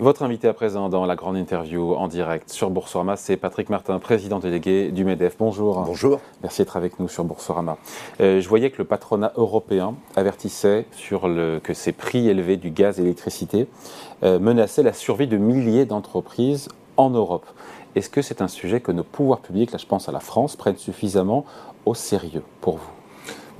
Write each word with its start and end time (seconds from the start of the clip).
Votre 0.00 0.22
invité 0.22 0.46
à 0.46 0.52
présent 0.52 0.88
dans 0.88 1.06
la 1.06 1.16
grande 1.16 1.36
interview 1.36 1.92
en 1.94 2.06
direct 2.06 2.50
sur 2.50 2.70
Boursorama, 2.70 3.16
c'est 3.16 3.36
Patrick 3.36 3.68
Martin, 3.68 3.98
président 3.98 4.38
délégué 4.38 4.92
du 4.92 5.04
MEDEF. 5.04 5.34
Bonjour. 5.40 5.80
Bonjour. 5.80 6.20
Merci 6.40 6.62
d'être 6.62 6.76
avec 6.76 7.00
nous 7.00 7.08
sur 7.08 7.24
Boursorama. 7.24 7.78
Euh, 8.20 8.40
je 8.40 8.48
voyais 8.48 8.70
que 8.70 8.78
le 8.78 8.84
patronat 8.84 9.32
européen 9.34 9.96
avertissait 10.14 10.86
sur 10.92 11.26
le, 11.26 11.58
que 11.60 11.74
ces 11.74 11.90
prix 11.90 12.28
élevés 12.28 12.56
du 12.56 12.70
gaz 12.70 13.00
et 13.00 13.02
l'électricité 13.02 13.66
euh, 14.22 14.38
menaçaient 14.38 14.84
la 14.84 14.92
survie 14.92 15.26
de 15.26 15.36
milliers 15.36 15.84
d'entreprises 15.84 16.68
en 16.96 17.10
Europe. 17.10 17.46
Est-ce 17.96 18.08
que 18.08 18.22
c'est 18.22 18.40
un 18.40 18.48
sujet 18.48 18.80
que 18.80 18.92
nos 18.92 19.02
pouvoirs 19.02 19.40
publics, 19.40 19.72
là 19.72 19.78
je 19.78 19.86
pense 19.86 20.08
à 20.08 20.12
la 20.12 20.20
France, 20.20 20.54
prennent 20.54 20.76
suffisamment 20.76 21.44
au 21.86 21.94
sérieux 21.94 22.44
pour 22.60 22.76
vous? 22.76 22.97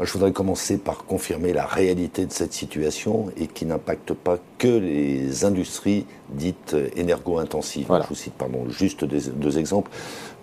Je 0.01 0.13
voudrais 0.13 0.33
commencer 0.33 0.79
par 0.79 1.05
confirmer 1.05 1.53
la 1.53 1.67
réalité 1.67 2.25
de 2.25 2.33
cette 2.33 2.53
situation 2.53 3.27
et 3.37 3.49
qui 3.49 3.67
n'impacte 3.67 4.13
pas 4.13 4.39
que 4.59 4.69
les 4.69 5.45
industries 5.45 6.07
dites 6.31 6.77
énergo-intensives. 6.97 7.87
Je 7.89 8.09
vous 8.09 8.15
cite 8.15 8.35
pardon, 8.35 8.69
juste 8.69 9.05
deux, 9.05 9.59
exemples. 9.59 9.91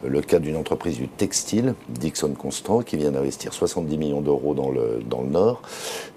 Le 0.05 0.22
cas 0.22 0.40
d'une 0.40 0.58
entreprise 0.58 0.98
du 0.98 1.08
textile, 1.08 1.73
Dixon 1.90 2.34
Constant, 2.34 2.82
qui 2.82 2.98
vient 2.98 3.12
d'investir 3.12 3.54
70 3.54 3.98
millions 3.98 4.22
d'euros 4.22 4.54
dans 4.54 4.72
le, 4.72 5.02
dans 5.08 5.22
le 5.22 5.30
Nord, 5.30 5.62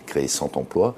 créer 0.07 0.27
100 0.27 0.57
emplois 0.57 0.95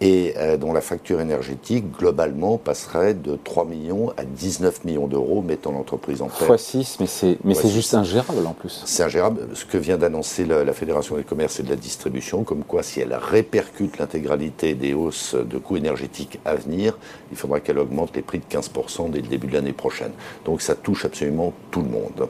et 0.00 0.34
euh, 0.36 0.56
dont 0.56 0.72
la 0.72 0.80
facture 0.80 1.20
énergétique, 1.20 1.84
globalement, 1.98 2.56
passerait 2.56 3.14
de 3.14 3.36
3 3.36 3.64
millions 3.64 4.12
à 4.16 4.24
19 4.24 4.84
millions 4.84 5.08
d'euros, 5.08 5.42
mettant 5.42 5.72
l'entreprise 5.72 6.22
en 6.22 6.28
perte. 6.28 6.50
x 6.50 6.62
6, 6.62 6.96
mais 7.00 7.06
c'est, 7.06 7.38
mais 7.44 7.54
c'est 7.54 7.68
juste 7.68 7.94
ingérable 7.94 8.46
en 8.46 8.52
plus. 8.52 8.82
C'est 8.84 9.02
ingérable. 9.02 9.48
Ce 9.54 9.64
que 9.64 9.76
vient 9.76 9.98
d'annoncer 9.98 10.44
la, 10.44 10.64
la, 10.64 10.72
Fédération 10.72 11.16
des 11.16 11.24
commerces 11.24 11.58
et 11.58 11.64
de 11.64 11.70
la 11.70 11.76
distribution, 11.76 12.44
comme 12.44 12.62
quoi 12.62 12.82
si 12.82 13.00
elle 13.00 13.14
répercute 13.14 13.98
l'intégralité 13.98 14.74
des 14.74 14.94
hausses 14.94 15.34
de 15.34 15.58
coûts 15.58 15.76
énergétiques 15.76 16.38
à 16.44 16.54
venir, 16.54 16.96
il 17.32 17.36
faudra 17.36 17.58
qu'elle 17.60 17.78
augmente 17.78 18.14
les 18.14 18.22
prix 18.22 18.38
de 18.38 18.44
15% 18.44 19.10
dès 19.10 19.20
le 19.20 19.26
début 19.26 19.48
de 19.48 19.54
l'année 19.54 19.72
prochaine. 19.72 20.12
Donc 20.44 20.62
ça 20.62 20.76
touche 20.76 21.04
absolument 21.04 21.52
tout 21.70 21.82
le 21.82 21.88
monde. 21.88 22.28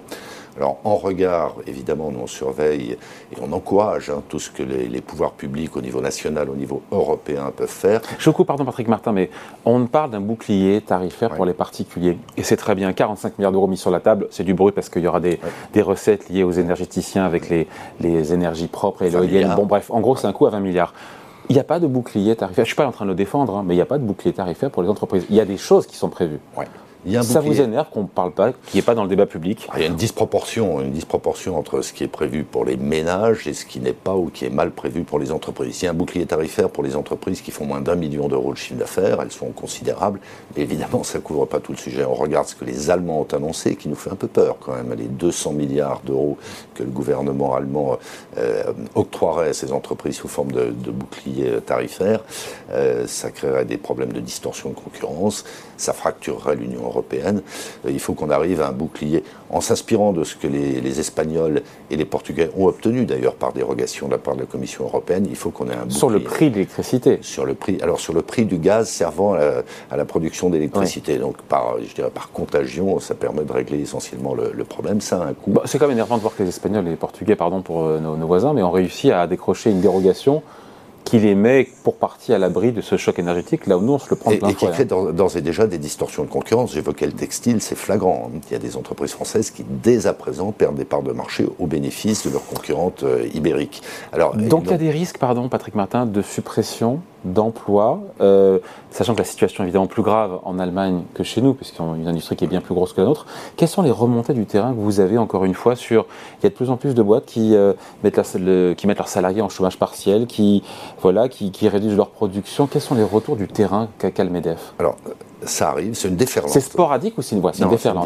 Alors, 0.58 0.78
en 0.82 0.96
regard, 0.96 1.54
évidemment, 1.68 2.10
nous 2.10 2.18
on 2.18 2.26
surveille 2.26 2.96
et 3.32 3.36
on 3.40 3.52
encourage 3.52 4.10
hein, 4.10 4.24
tout 4.28 4.40
ce 4.40 4.50
que 4.50 4.64
les, 4.64 5.00
pouvoirs 5.00 5.30
publics 5.30 5.76
au 5.76 5.80
niveau 5.80 6.00
national, 6.00 6.50
au 6.50 6.56
niveau 6.56 6.82
européen 6.90 7.52
peuvent 7.56 7.68
faire. 7.68 8.00
Je 8.18 8.24
vous 8.28 8.32
coupe, 8.32 8.48
pardon 8.48 8.64
Patrick 8.64 8.88
Martin, 8.88 9.12
mais 9.12 9.30
on 9.64 9.86
parle 9.86 10.10
d'un 10.10 10.20
bouclier 10.20 10.80
tarifaire 10.80 11.30
pour 11.30 11.44
les 11.44 11.52
particuliers. 11.52 12.18
Et 12.36 12.42
c'est 12.42 12.56
très 12.56 12.74
bien, 12.74 12.92
45 12.92 13.38
milliards 13.38 13.52
d'euros 13.52 13.68
mis 13.68 13.76
sur 13.76 13.92
la 13.92 14.00
table, 14.00 14.26
c'est 14.30 14.42
du 14.42 14.52
bruit 14.52 14.72
parce 14.72 14.88
qu'il 14.88 15.02
y 15.02 15.06
aura 15.06 15.20
des, 15.20 15.38
recettes 15.76 16.28
liées 16.28 16.42
aux 16.42 16.50
énergéticiens 16.50 17.24
avec 17.24 17.48
les, 17.48 17.68
les 18.00 18.32
énergies 18.32 18.66
propres 18.66 19.02
et 19.02 19.10
l'éolienne. 19.10 19.54
Bon 19.54 19.64
bref, 19.64 19.92
en 19.92 20.00
gros 20.00 20.16
c'est 20.16 20.26
un 20.26 20.32
coût 20.32 20.46
à 20.46 20.50
20 20.50 20.58
milliards. 20.58 20.92
Il 21.50 21.54
n'y 21.54 21.60
a 21.60 21.64
pas 21.64 21.78
de 21.78 21.86
bouclier 21.86 22.34
tarifaire. 22.34 22.64
Je 22.64 22.70
ne 22.70 22.74
suis 22.74 22.76
pas 22.76 22.86
en 22.86 22.92
train 22.92 23.04
de 23.04 23.10
le 23.10 23.16
défendre, 23.16 23.56
hein, 23.56 23.62
mais 23.64 23.74
il 23.74 23.76
n'y 23.76 23.82
a 23.82 23.86
pas 23.86 23.98
de 23.98 24.02
bouclier 24.02 24.32
tarifaire 24.32 24.72
pour 24.72 24.82
les 24.82 24.88
entreprises. 24.88 25.24
Il 25.30 25.36
y 25.36 25.40
a 25.40 25.44
des 25.44 25.56
choses 25.56 25.86
qui 25.86 25.96
sont 25.96 26.08
prévues 26.08 26.40
ça 27.22 27.40
vous 27.40 27.60
énerve 27.60 27.88
qu'on 27.90 28.02
ne 28.02 28.08
parle 28.08 28.32
pas, 28.32 28.52
qu'il 28.52 28.74
n'y 28.74 28.80
ait 28.80 28.82
pas 28.82 28.94
dans 28.94 29.04
le 29.04 29.08
débat 29.08 29.26
public 29.26 29.68
ah, 29.70 29.74
Il 29.76 29.82
y 29.82 29.84
a 29.84 29.88
une 29.88 29.96
disproportion, 29.96 30.80
une 30.80 30.92
disproportion 30.92 31.56
entre 31.56 31.82
ce 31.82 31.92
qui 31.92 32.04
est 32.04 32.08
prévu 32.08 32.44
pour 32.44 32.64
les 32.64 32.76
ménages 32.76 33.46
et 33.46 33.54
ce 33.54 33.64
qui 33.64 33.80
n'est 33.80 33.92
pas 33.92 34.14
ou 34.14 34.26
qui 34.26 34.44
est 34.44 34.50
mal 34.50 34.70
prévu 34.70 35.04
pour 35.04 35.18
les 35.18 35.30
entreprises. 35.30 35.82
Il 35.82 35.84
y 35.84 35.88
a 35.88 35.92
un 35.92 35.94
bouclier 35.94 36.26
tarifaire 36.26 36.70
pour 36.70 36.82
les 36.82 36.96
entreprises 36.96 37.40
qui 37.40 37.50
font 37.50 37.64
moins 37.64 37.80
d'un 37.80 37.94
million 37.94 38.28
d'euros 38.28 38.52
de 38.52 38.58
chiffre 38.58 38.78
d'affaires, 38.78 39.20
elles 39.22 39.32
sont 39.32 39.50
considérables, 39.50 40.20
mais 40.56 40.62
évidemment 40.62 41.04
ça 41.04 41.18
ne 41.18 41.22
couvre 41.22 41.46
pas 41.46 41.60
tout 41.60 41.72
le 41.72 41.78
sujet. 41.78 42.04
On 42.04 42.14
regarde 42.14 42.46
ce 42.46 42.54
que 42.54 42.64
les 42.64 42.90
Allemands 42.90 43.20
ont 43.20 43.34
annoncé, 43.34 43.76
qui 43.76 43.88
nous 43.88 43.96
fait 43.96 44.10
un 44.10 44.16
peu 44.16 44.28
peur 44.28 44.56
quand 44.60 44.74
même, 44.74 44.92
les 44.96 45.04
200 45.04 45.52
milliards 45.52 46.00
d'euros 46.04 46.36
que 46.74 46.82
le 46.82 46.90
gouvernement 46.90 47.54
allemand 47.54 47.98
euh, 48.38 48.72
octroierait 48.94 49.50
à 49.50 49.54
ces 49.54 49.72
entreprises 49.72 50.16
sous 50.16 50.28
forme 50.28 50.52
de, 50.52 50.90
bouclier 50.90 51.60
tarifaire, 51.64 52.20
euh, 52.72 53.06
ça 53.06 53.30
créerait 53.30 53.64
des 53.64 53.76
problèmes 53.76 54.12
de 54.12 54.20
distorsion 54.20 54.70
de 54.70 54.74
concurrence, 54.74 55.44
ça 55.76 55.92
fracturerait 55.92 56.56
l'Union 56.56 56.87
européenne. 56.88 57.42
Euh, 57.86 57.90
il 57.90 58.00
faut 58.00 58.14
qu'on 58.14 58.30
arrive 58.30 58.60
à 58.60 58.68
un 58.68 58.72
bouclier 58.72 59.24
en 59.50 59.60
s'inspirant 59.60 60.12
de 60.12 60.24
ce 60.24 60.36
que 60.36 60.46
les, 60.46 61.00
Espagnols 61.00 61.62
et 61.90 61.96
les 61.96 62.04
Portugais 62.04 62.50
ont 62.56 62.66
obtenu 62.66 63.04
d'ailleurs 63.04 63.34
par 63.34 63.52
dérogation 63.52 64.06
de 64.06 64.12
la 64.12 64.18
part 64.18 64.34
de 64.34 64.40
la 64.40 64.46
Commission 64.46 64.84
européenne. 64.84 65.26
Il 65.28 65.36
faut 65.36 65.50
qu'on 65.50 65.68
ait 65.68 65.74
un 65.74 65.84
bouclier. 65.84 65.98
Sur 65.98 66.10
le 66.10 66.20
prix 66.20 66.50
de 66.50 66.54
l'électricité 66.54 67.18
Sur 67.22 67.44
le 67.44 67.54
prix, 67.54 67.78
alors 67.82 68.00
sur 68.00 68.12
le 68.12 68.22
prix 68.22 68.46
du 68.46 68.58
gaz 68.58 68.88
servant 68.88 69.34
à 69.34 69.96
la, 69.96 70.04
production 70.04 70.50
d'électricité. 70.50 71.18
Donc 71.18 71.40
par, 71.42 71.76
je 71.80 71.94
dirais 71.94 72.10
par 72.10 72.30
contagion, 72.32 72.98
ça 72.98 73.14
permet 73.14 73.44
de 73.44 73.52
régler 73.52 73.80
essentiellement 73.80 74.34
le, 74.34 74.64
problème. 74.64 75.00
Ça 75.00 75.22
a 75.22 75.26
un 75.26 75.34
coût. 75.34 75.54
c'est 75.64 75.78
quand 75.78 75.86
même 75.86 75.96
énervant 75.96 76.16
de 76.16 76.22
voir 76.22 76.34
que 76.34 76.42
les 76.42 76.48
Espagnols 76.48 76.86
et 76.86 76.90
les 76.90 76.96
Portugais, 76.96 77.36
pardon 77.36 77.62
pour 77.62 77.84
euh, 77.84 78.00
nos, 78.00 78.16
nos 78.16 78.26
voisins, 78.26 78.52
mais 78.52 78.62
ont 78.62 78.70
réussi 78.70 79.12
à 79.12 79.26
décrocher 79.26 79.70
une 79.70 79.80
dérogation 79.80 80.42
qui 81.08 81.18
les 81.18 81.34
met 81.34 81.66
pour 81.84 81.96
partie 81.96 82.34
à 82.34 82.38
l'abri 82.38 82.70
de 82.70 82.82
ce 82.82 82.98
choc 82.98 83.18
énergétique, 83.18 83.66
là 83.66 83.78
où 83.78 83.80
nous 83.80 83.94
on 83.94 83.98
se 83.98 84.10
le 84.10 84.16
prend 84.16 84.30
plein 84.36 84.48
Et, 84.48 84.52
et 84.52 84.54
qui 84.54 84.66
crée 84.66 84.84
d'ores 84.84 85.36
et 85.38 85.40
déjà 85.40 85.66
des 85.66 85.78
distorsions 85.78 86.22
de 86.24 86.28
concurrence. 86.28 86.74
J'évoquais 86.74 87.06
le 87.06 87.12
textile, 87.12 87.62
c'est 87.62 87.76
flagrant. 87.76 88.30
Il 88.50 88.52
y 88.52 88.56
a 88.56 88.58
des 88.58 88.76
entreprises 88.76 89.12
françaises 89.12 89.50
qui, 89.50 89.64
dès 89.66 90.06
à 90.06 90.12
présent, 90.12 90.52
perdent 90.52 90.76
des 90.76 90.84
parts 90.84 91.02
de 91.02 91.12
marché 91.12 91.46
au 91.58 91.66
bénéfice 91.66 92.26
de 92.26 92.30
leurs 92.30 92.44
concurrentes 92.44 93.04
euh, 93.04 93.26
ibériques. 93.32 93.82
Alors, 94.12 94.36
donc 94.36 94.64
il 94.66 94.72
y 94.72 94.74
a 94.74 94.78
des 94.78 94.90
risques, 94.90 95.16
pardon 95.16 95.48
Patrick 95.48 95.74
Martin, 95.74 96.04
de 96.04 96.20
suppression 96.20 97.00
d'emplois, 97.24 98.00
euh, 98.20 98.58
sachant 98.90 99.14
que 99.14 99.18
la 99.18 99.24
situation 99.24 99.64
est 99.64 99.66
évidemment 99.66 99.86
plus 99.86 100.02
grave 100.02 100.38
en 100.44 100.58
Allemagne 100.58 101.02
que 101.14 101.22
chez 101.22 101.40
nous, 101.40 101.54
puisqu'ils 101.54 101.82
ont 101.82 101.94
une 101.94 102.08
industrie 102.08 102.36
qui 102.36 102.44
est 102.44 102.48
bien 102.48 102.60
plus 102.60 102.74
grosse 102.74 102.92
que 102.92 103.00
la 103.00 103.06
nôtre. 103.06 103.26
Quelles 103.56 103.68
sont 103.68 103.82
les 103.82 103.90
remontées 103.90 104.34
du 104.34 104.46
terrain 104.46 104.72
que 104.72 104.78
vous 104.78 105.00
avez, 105.00 105.18
encore 105.18 105.44
une 105.44 105.54
fois, 105.54 105.76
sur... 105.76 106.06
Il 106.40 106.44
y 106.44 106.46
a 106.46 106.50
de 106.50 106.54
plus 106.54 106.70
en 106.70 106.76
plus 106.76 106.94
de 106.94 107.02
boîtes 107.02 107.26
qui, 107.26 107.54
euh, 107.54 107.72
mettent, 108.04 108.16
leurs 108.16 109.08
salariés 109.08 109.42
en 109.42 109.48
chômage 109.48 109.78
partiel, 109.78 110.26
qui, 110.26 110.62
voilà, 111.00 111.28
qui, 111.28 111.68
réduisent 111.68 111.96
leur 111.96 112.10
production. 112.10 112.66
Quels 112.66 112.82
sont 112.82 112.94
les 112.94 113.02
retours 113.02 113.36
du 113.36 113.48
terrain 113.48 113.88
qu'a 113.98 114.10
Alors, 114.78 114.96
ça 115.44 115.70
arrive, 115.70 115.94
c'est 115.94 116.08
une 116.08 116.16
déferlante. 116.16 116.52
C'est 116.52 116.60
sporadique 116.60 117.16
ou 117.16 117.22
c'est 117.22 117.36
une 117.36 117.40
voie 117.40 117.52
C'est 117.52 117.62
une 117.62 117.70
déferlante. 117.70 118.04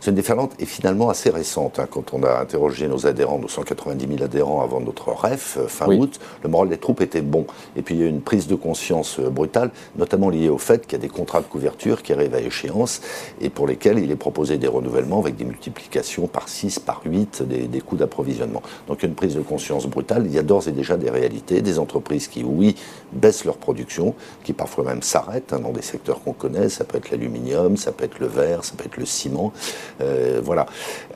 C'est 0.00 0.10
une 0.10 0.16
déferlante. 0.16 0.52
et 0.58 0.66
finalement 0.66 1.10
assez 1.10 1.30
récente. 1.30 1.78
Hein. 1.78 1.86
quand 1.90 2.14
on 2.14 2.22
a 2.22 2.40
interrogé 2.40 2.86
nos 2.88 3.06
adhérents, 3.06 3.38
nos 3.38 3.48
190 3.48 4.06
000 4.06 4.22
adhérents 4.22 4.62
avant 4.62 4.80
notre 4.80 5.10
REF, 5.10 5.58
euh, 5.58 5.66
fin 5.66 5.86
août, 5.86 6.20
le 6.42 6.48
moral 6.48 6.68
des 6.68 6.78
troupes 6.78 7.00
était 7.00 7.22
bon. 7.22 7.46
Et 7.76 7.82
puis 7.82 7.96
il 7.96 8.00
y 8.00 8.04
a 8.04 8.06
eu 8.06 8.10
une 8.10 8.20
prise 8.20 8.46
de 8.46 8.54
conscience 8.54 9.18
euh, 9.18 9.28
brutale, 9.28 9.70
notamment 9.96 10.28
liée 10.28 10.48
au 10.48 10.58
fait 10.58 10.86
qu'il 10.86 10.92
y 10.92 11.00
a 11.00 11.02
des 11.02 11.08
contrats 11.08 11.40
de 11.40 11.46
couverture 11.46 12.02
qui 12.02 12.12
arrivent 12.12 12.34
à 12.34 12.40
échéance 12.40 13.00
et 13.40 13.50
pour 13.50 13.66
lesquels 13.66 13.98
il 13.98 14.10
est 14.10 14.16
proposé 14.16 14.58
des 14.58 14.68
renouvellements 14.68 15.20
avec 15.20 15.36
des 15.36 15.44
multiplications 15.44 16.26
par 16.26 16.48
6, 16.48 16.78
par 16.78 17.00
8 17.04 17.42
des, 17.42 17.66
des 17.66 17.80
coûts 17.80 17.96
d'approvisionnement. 17.96 18.62
Donc 18.86 19.02
une 19.02 19.14
prise 19.14 19.34
de 19.34 19.40
conscience 19.40 19.86
brutale. 19.86 20.24
Il 20.26 20.34
y 20.34 20.38
a 20.38 20.42
d'ores 20.42 20.68
et 20.68 20.72
déjà 20.72 20.96
des 20.96 21.10
réalités, 21.10 21.60
des 21.60 21.78
entreprises 21.78 22.28
qui, 22.28 22.44
oui, 22.44 22.76
baissent 23.12 23.44
leur 23.44 23.56
production, 23.56 24.14
qui 24.44 24.52
parfois 24.52 24.84
même 24.84 25.02
s'arrêtent 25.02 25.52
hein, 25.52 25.60
dans 25.60 25.72
des 25.72 25.82
secteurs 25.82 26.22
qu'on 26.22 26.32
connaît 26.32 26.67
ça 26.68 26.84
peut 26.84 26.98
être 26.98 27.10
l'aluminium, 27.10 27.76
ça 27.76 27.92
peut 27.92 28.04
être 28.04 28.18
le 28.18 28.26
verre, 28.26 28.64
ça 28.64 28.74
peut 28.76 28.84
être 28.84 28.96
le 28.96 29.06
ciment, 29.06 29.52
euh, 30.00 30.40
voilà. 30.42 30.66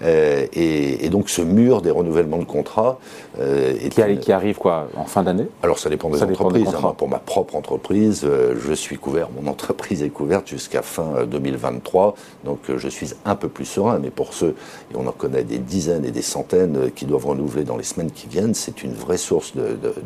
Euh, 0.02 0.46
et, 0.52 1.08
donc 1.10 1.28
ce 1.28 1.42
mur 1.42 1.82
des 1.82 1.90
renouvellements 1.90 2.38
de 2.38 2.44
contrats 2.44 2.98
euh, 3.38 3.74
qui, 3.90 4.32
arrive 4.32 4.56
quoi 4.56 4.88
en 4.96 5.04
fin 5.04 5.22
d'année? 5.22 5.46
Alors 5.62 5.78
ça 5.78 5.90
dépend 5.90 6.08
des 6.08 6.22
entreprises. 6.22 6.68
Hein. 6.68 6.94
pour 6.96 7.08
ma 7.08 7.18
propre 7.18 7.54
entreprise, 7.54 8.26
je 8.26 8.72
suis 8.72 8.96
couvert, 8.96 9.28
mon 9.30 9.50
entreprise 9.50 10.02
est 10.02 10.08
couverte 10.08 10.48
jusqu'à 10.48 10.80
fin 10.80 11.24
2023, 11.26 12.14
donc 12.44 12.60
je 12.74 12.88
suis 12.88 13.10
un 13.26 13.36
peu 13.36 13.48
plus 13.48 13.66
serein. 13.66 13.98
Mais 13.98 14.10
pour 14.10 14.32
ceux, 14.32 14.54
et 14.90 14.96
on 14.96 15.06
en 15.06 15.12
connaît 15.12 15.44
des 15.44 15.58
dizaines 15.58 16.06
et 16.06 16.10
des 16.10 16.22
centaines 16.22 16.90
qui 16.92 17.04
doivent 17.04 17.26
renouveler 17.26 17.64
dans 17.64 17.76
les 17.76 17.84
semaines 17.84 18.10
qui 18.10 18.26
viennent, 18.26 18.54
c'est 18.54 18.82
une 18.82 18.94
vraie 18.94 19.18
source 19.18 19.52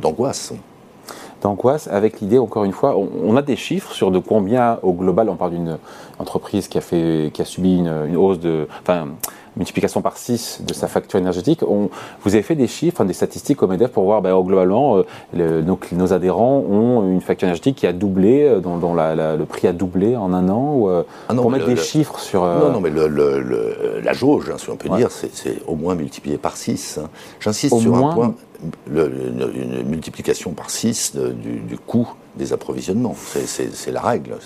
d'angoisse 0.00 0.52
d'angoisse 1.42 1.88
avec 1.88 2.20
l'idée, 2.20 2.38
encore 2.38 2.64
une 2.64 2.72
fois, 2.72 2.96
on, 2.96 3.36
a 3.36 3.42
des 3.42 3.56
chiffres 3.56 3.92
sur 3.92 4.10
de 4.10 4.18
combien 4.18 4.78
au 4.82 4.92
global, 4.92 5.28
on 5.28 5.36
parle 5.36 5.52
d'une 5.52 5.78
entreprise 6.18 6.68
qui 6.68 6.78
a, 6.78 6.80
fait, 6.80 7.30
qui 7.32 7.42
a 7.42 7.44
subi 7.44 7.76
une, 7.76 8.16
hausse 8.16 8.40
de, 8.40 8.68
multiplication 9.56 10.02
par 10.02 10.16
6 10.16 10.60
de 10.66 10.74
sa 10.74 10.86
facture 10.86 11.18
énergétique. 11.18 11.62
On, 11.62 11.88
vous 12.22 12.34
avez 12.34 12.42
fait 12.42 12.54
des 12.54 12.66
chiffres, 12.66 13.04
des 13.04 13.12
statistiques 13.12 13.62
au 13.62 13.66
MEDEF 13.66 13.90
pour 13.90 14.04
voir, 14.04 14.22
ben, 14.22 14.38
globalement, 14.40 15.02
euh, 15.36 15.62
nos, 15.92 16.12
adhérents 16.12 16.58
ont 16.58 17.10
une 17.10 17.20
facture 17.20 17.46
énergétique 17.46 17.76
qui 17.76 17.86
a 17.86 17.92
doublé, 17.92 18.42
euh, 18.42 18.60
dont, 18.60 18.94
le 18.94 19.44
prix 19.44 19.66
a 19.68 19.72
doublé 19.72 20.16
en 20.16 20.32
un 20.32 20.48
an, 20.48 20.74
ou, 20.74 20.88
euh, 20.88 21.02
ah 21.28 21.34
pour 21.34 21.50
mettre 21.50 21.66
des 21.66 21.76
chiffres 21.76 22.18
sur... 22.18 22.42
Non, 22.42 22.72
non, 22.72 22.80
mais 22.80 22.90
la 22.90 24.12
jauge, 24.12 24.50
hein, 24.50 24.56
si 24.58 24.70
on 24.70 24.76
peut 24.76 24.88
dire, 24.90 25.10
c'est 25.10 25.62
au 25.66 25.74
moins 25.74 25.94
multiplié 25.94 26.38
par 26.38 26.56
6. 26.56 26.98
Hein. 27.02 27.08
J'insiste 27.40 27.78
sur 27.78 27.94
un 27.96 28.14
point 28.14 28.34
une, 28.90 29.82
multiplication 29.88 30.52
par 30.52 30.70
6 30.70 31.16
du, 31.16 31.78
coût 31.78 32.08
des 32.36 32.52
approvisionnements. 32.52 33.14
C'est 33.16 33.92
la 33.92 34.00
règle. 34.00 34.36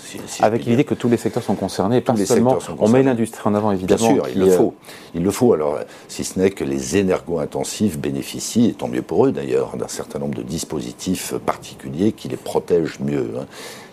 Avec 0.41 0.65
l'idée 0.65 0.83
que 0.83 0.93
tous 0.93 1.09
les 1.09 1.17
secteurs 1.17 1.43
sont 1.43 1.55
concernés, 1.55 2.01
pas 2.01 2.15
seulement. 2.15 2.57
On 2.79 2.89
met 2.89 3.03
l'industrie 3.03 3.41
en 3.45 3.55
avant, 3.55 3.71
évidemment. 3.71 4.13
Bien 4.13 4.23
sûr, 4.23 4.27
il 4.33 4.39
le 4.39 4.51
faut. 4.51 4.73
Il 5.13 5.23
le 5.23 5.31
faut. 5.31 5.53
Alors, 5.53 5.79
si 6.07 6.23
ce 6.23 6.39
n'est 6.39 6.51
que 6.51 6.63
les 6.63 6.97
énergo-intensifs 6.97 7.97
bénéficient, 7.97 8.69
et 8.69 8.73
tant 8.73 8.87
mieux 8.87 9.01
pour 9.01 9.25
eux 9.25 9.31
d'ailleurs, 9.31 9.77
d'un 9.77 9.87
certain 9.87 10.19
nombre 10.19 10.35
de 10.35 10.43
dispositifs 10.43 11.33
particuliers 11.45 12.11
qui 12.11 12.27
les 12.27 12.37
protègent 12.37 12.99
mieux. 12.99 13.31
Hein. 13.39 13.45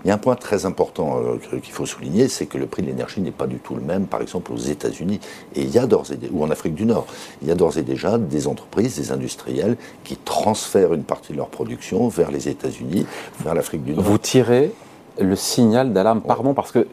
Il 0.05 0.09
y 0.09 0.11
a 0.11 0.15
un 0.15 0.19
point 0.19 0.37
très 0.37 0.65
important 0.67 1.19
euh, 1.19 1.59
qu'il 1.61 1.73
faut 1.73 1.87
souligner, 1.87 2.29
c'est 2.29 2.47
que 2.47 2.59
le 2.59 2.67
prix 2.67 2.83
de 2.83 2.89
l'énergie 2.89 3.21
n'est 3.21 3.31
pas 3.31 3.47
du 3.47 3.59
tout 3.59 3.75
le 3.75 3.81
même, 3.81 4.06
par 4.06 4.23
exemple, 4.23 4.53
aux 4.53 4.59
États-Unis 4.59 5.21
et 5.55 5.62
il 5.62 5.71
y 5.71 5.79
a 5.79 5.87
d'ores 5.87 6.12
et 6.12 6.19
ou 6.31 6.45
en 6.45 6.50
Afrique 6.50 6.75
du 6.75 6.87
Nord. 6.87 7.06
Il 7.43 7.49
y 7.49 7.50
a 7.50 7.55
d'ores 7.55 7.79
et 7.79 7.83
déjà 7.83 8.19
des 8.19 8.47
entreprises, 8.47 8.97
des 8.97 9.12
industriels 9.12 9.77
qui 10.05 10.17
transfèrent 10.17 10.95
une 10.95 11.05
partie 11.05 11.33
de 11.33 11.39
leur 11.39 11.49
production 11.49 12.09
vers 12.09 12.31
les 12.31 12.49
États-Unis, 12.49 13.06
vers 13.41 13.55
l'Afrique 13.55 13.85
du 13.85 13.95
Nord. 13.95 14.05
Vous 14.05 14.19
tirez 14.19 14.73
le 15.19 15.37
signal 15.37 15.93
d'alarme 15.93 16.21
Pardon, 16.21 16.55
parce 16.55 16.73
que 16.73 16.87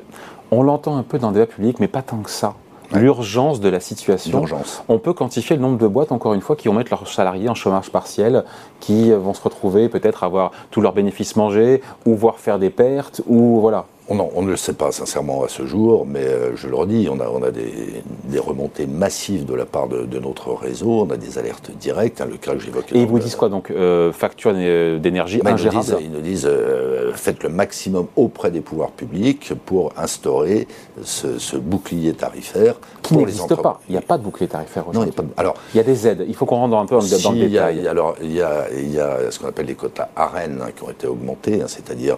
on 0.51 0.63
l'entend 0.63 0.97
un 0.97 1.03
peu 1.03 1.19
dans 1.19 1.29
le 1.29 1.35
débat 1.35 1.47
public, 1.47 1.79
mais 1.79 1.87
pas 1.87 2.01
tant 2.01 2.17
que 2.17 2.29
ça. 2.29 2.55
L'urgence 2.93 3.59
de 3.59 3.69
la 3.69 3.79
situation. 3.79 4.45
On 4.87 4.99
peut 4.99 5.13
quantifier 5.13 5.55
le 5.55 5.61
nombre 5.61 5.77
de 5.77 5.87
boîtes, 5.87 6.11
encore 6.11 6.33
une 6.33 6.41
fois, 6.41 6.55
qui 6.55 6.67
vont 6.67 6.73
mettre 6.73 6.91
leurs 6.91 7.07
salariés 7.07 7.49
en 7.49 7.55
chômage 7.55 7.89
partiel, 7.89 8.43
qui 8.79 9.11
vont 9.11 9.33
se 9.33 9.41
retrouver 9.41 9.89
peut-être 9.89 10.23
avoir 10.23 10.51
tous 10.71 10.81
leurs 10.81 10.93
bénéfices 10.93 11.35
mangés, 11.35 11.81
ou 12.05 12.15
voir 12.15 12.39
faire 12.39 12.59
des 12.59 12.69
pertes, 12.69 13.21
ou 13.27 13.59
voilà. 13.59 13.85
On, 14.07 14.43
ne 14.43 14.51
le 14.51 14.55
sait 14.55 14.73
pas 14.73 14.91
sincèrement 14.91 15.43
à 15.43 15.47
ce 15.47 15.65
jour, 15.65 16.05
mais 16.05 16.19
euh, 16.19 16.55
je 16.55 16.67
le 16.67 16.75
redis, 16.75 17.07
on 17.09 17.19
a, 17.19 17.27
on 17.27 17.41
a 17.41 17.49
des, 17.49 18.03
remontées 18.37 18.85
massives 18.85 19.45
de 19.45 19.55
la 19.55 19.65
part 19.65 19.87
de, 19.87 20.19
notre 20.19 20.53
réseau, 20.53 21.01
on 21.01 21.09
a 21.09 21.17
des 21.17 21.39
alertes 21.39 21.71
directes, 21.71 22.21
hein, 22.21 22.27
le 22.29 22.37
cas 22.37 22.53
que 22.53 22.59
j'évoquais. 22.59 22.95
Et 22.95 23.01
ils 23.01 23.07
vous 23.07 23.17
disent 23.17 23.35
quoi 23.35 23.49
donc 23.49 23.71
euh, 23.71 24.11
Facture 24.11 24.53
d'énergie 24.53 25.41
ingérable 25.43 25.97
Ils 26.01 26.11
nous 26.11 26.19
disent, 26.19 26.45
euh, 26.47 27.13
faites 27.15 27.41
le 27.41 27.49
maximum 27.49 28.07
auprès 28.15 28.51
des 28.51 28.61
pouvoirs 28.61 28.91
publics 28.91 29.53
pour 29.65 29.93
instaurer 29.97 30.67
ce, 31.01 31.55
bouclier 31.57 32.13
tarifaire. 32.13 32.75
Qui 33.01 33.17
n'existe 33.17 33.55
pas, 33.55 33.79
il 33.87 33.93
n'y 33.93 33.97
a 33.97 34.01
pas 34.01 34.17
de 34.17 34.23
bouclier 34.23 34.47
tarifaire 34.47 34.87
aujourd'hui. 34.87 35.13
Non, 35.17 35.25
il 35.27 35.39
a 35.39 35.41
Alors, 35.41 35.55
il 35.73 35.77
y 35.77 35.79
a 35.79 35.83
des 35.83 36.07
aides, 36.07 36.25
il 36.27 36.35
faut 36.35 36.45
qu'on 36.45 36.57
rentre 36.57 36.77
un 36.77 36.85
peu 36.85 36.95
dans, 36.95 37.31
le 37.31 37.47
détail. 37.47 37.87
alors, 37.87 38.15
il 38.21 38.33
y, 38.33 38.41
a, 38.41 38.65
il 38.71 38.93
y 38.93 38.99
a 38.99 39.31
ce 39.31 39.39
qu'on 39.39 39.47
appelle 39.47 39.67
les 39.67 39.75
quotas 39.75 40.09
AREN 40.15 40.61
hein, 40.61 40.69
qui 40.75 40.83
ont 40.83 40.89
été 40.91 41.07
augmentés, 41.07 41.61
hein, 41.61 41.67
c'est-à-dire 41.67 42.17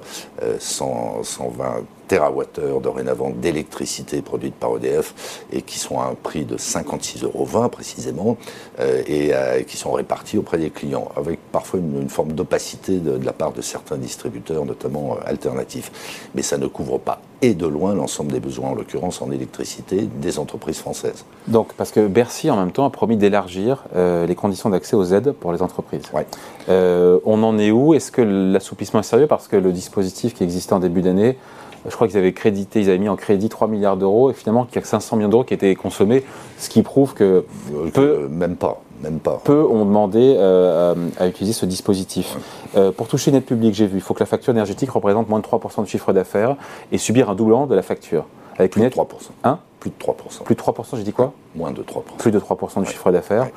120 0.60 1.76
TWh 2.07 2.81
dorénavant 2.81 3.29
d'électricité 3.29 4.21
produite 4.21 4.56
par 4.56 4.75
EDF 4.77 5.44
et 5.51 5.62
qui 5.62 5.77
sont 5.77 6.00
à 6.00 6.06
un 6.06 6.15
prix 6.15 6.45
de 6.45 6.57
56,20 6.57 7.25
euros 7.25 7.69
précisément 7.69 8.38
euh, 8.79 9.01
et 9.06 9.33
euh, 9.33 9.62
qui 9.63 9.77
sont 9.77 9.91
répartis 9.91 10.38
auprès 10.38 10.57
des 10.57 10.69
clients 10.69 11.09
avec 11.15 11.39
parfois 11.51 11.79
une, 11.79 12.09
forme 12.09 12.31
d'opacité 12.31 13.00
de, 13.00 13.24
la 13.24 13.33
part 13.33 13.51
de 13.51 13.62
certains 13.62 13.97
distributeurs, 13.97 14.65
notamment 14.65 15.13
euh, 15.13 15.29
alternatifs. 15.29 16.29
Mais 16.35 16.41
ça 16.41 16.57
ne 16.57 16.68
couvre 16.68 16.97
pas 16.97 17.21
et 17.41 17.53
de 17.53 17.68
loin 17.68 17.94
l'ensemble 17.94 18.31
des 18.31 18.39
besoins, 18.39 18.69
en 18.69 18.74
l'occurrence 18.74 19.21
en 19.21 19.29
électricité, 19.29 20.09
des 20.19 20.39
entreprises 20.39 20.79
françaises. 20.79 21.24
Donc, 21.47 21.74
parce 21.74 21.91
que 21.91 22.07
Bercy, 22.07 22.50
en 22.50 22.57
même 22.57 22.71
temps, 22.71 22.85
a 22.85 22.89
promis 22.89 23.15
d'élargir 23.15 23.83
les 23.95 24.33
conditions 24.33 24.71
d'accès 24.71 24.95
aux 24.95 25.06
aides 25.13 25.33
pour 25.33 25.53
les 25.53 25.62
entreprises. 25.62 26.01
Ouais. 26.13 26.25
on 26.68 27.44
en 27.44 27.59
est 27.59 27.69
où? 27.69 27.94
Est-ce 27.94 28.12
que 28.12 28.24
l'assouplissement 28.24 29.01
est 29.01 29.03
sérieux? 29.03 29.27
Parce 29.27 29.47
que 29.47 29.56
le 29.56 29.71
dispositif 29.71 30.33
qui 30.33 30.44
existait 30.44 30.74
en 30.74 30.79
début 30.79 31.03
d'année 31.03 31.38
je 31.88 31.95
crois 31.95 32.07
qu'ils 32.07 32.18
avaient 32.18 32.34
crédité, 32.34 32.81
ils 32.81 32.89
avaient 32.89 32.98
mis 32.98 33.10
en 33.10 33.16
crédit 33.16 33.50
3 33.50 33.68
milliards 33.68 33.98
d'euros 33.98 34.30
et 34.30 34.34
finalement 34.34 34.66
qu'il 34.66 34.74
n'y 34.74 34.80
a 34.80 34.81
que 34.81 34.88
500 34.88 35.16
millions 35.16 35.30
d'euros 35.30 35.44
qui 35.44 35.54
étaient 35.54 35.75
consommés, 35.75 36.24
ce 36.57 36.69
qui 36.69 36.81
prouve 36.81 37.13
que 37.13 37.45
euh, 37.74 37.89
peu, 37.94 38.28
même 38.30 38.56
pas, 38.56 38.81
même 39.01 39.19
pas. 39.19 39.42
Peu 39.44 39.63
ont 39.63 39.86
demandé 39.86 40.36
euh, 40.38 40.95
à 41.19 41.28
utiliser 41.28 41.54
ce 41.54 41.66
dispositif. 41.66 42.36
Euh, 42.75 42.92
pour 42.92 43.07
toucher 43.07 43.31
une 43.31 43.38
aide 43.38 43.45
publique, 43.45 43.74
j'ai 43.74 43.88
vu, 43.88 43.98
il 43.98 44.01
faut 44.01 44.13
que 44.13 44.19
la 44.19 44.25
facture 44.25 44.51
énergétique 44.51 44.92
représente 44.92 45.30
moins 45.30 45.39
de 45.39 45.45
3% 45.45 45.81
de 45.81 45.88
chiffre 45.88 46.12
d'affaires 46.13 46.56
et 46.92 46.98
subir 46.98 47.30
un 47.30 47.36
doublement 47.36 47.68
de 47.68 47.75
la 47.75 47.81
facture. 47.81 48.25
Avec 48.57 48.72
Plus 48.72 48.81
une 48.81 48.89
de 48.89 48.94
3%. 48.94 49.06
Hein 49.44 49.60
Plus 49.80 49.92
de 49.92 49.95
3%. 50.04 50.44
Plus 50.44 50.56
de 50.56 50.60
3%, 50.60 50.98
j'ai 50.98 51.04
dit 51.04 51.13
quoi 51.13 51.34
Moins 51.56 51.72
de 51.72 51.84
3%. 51.84 52.18
Plus 52.18 52.31
de 52.31 52.39
3% 52.39 52.81
du 52.81 52.88
chiffre 52.88 53.12
d'affaires 53.12 53.48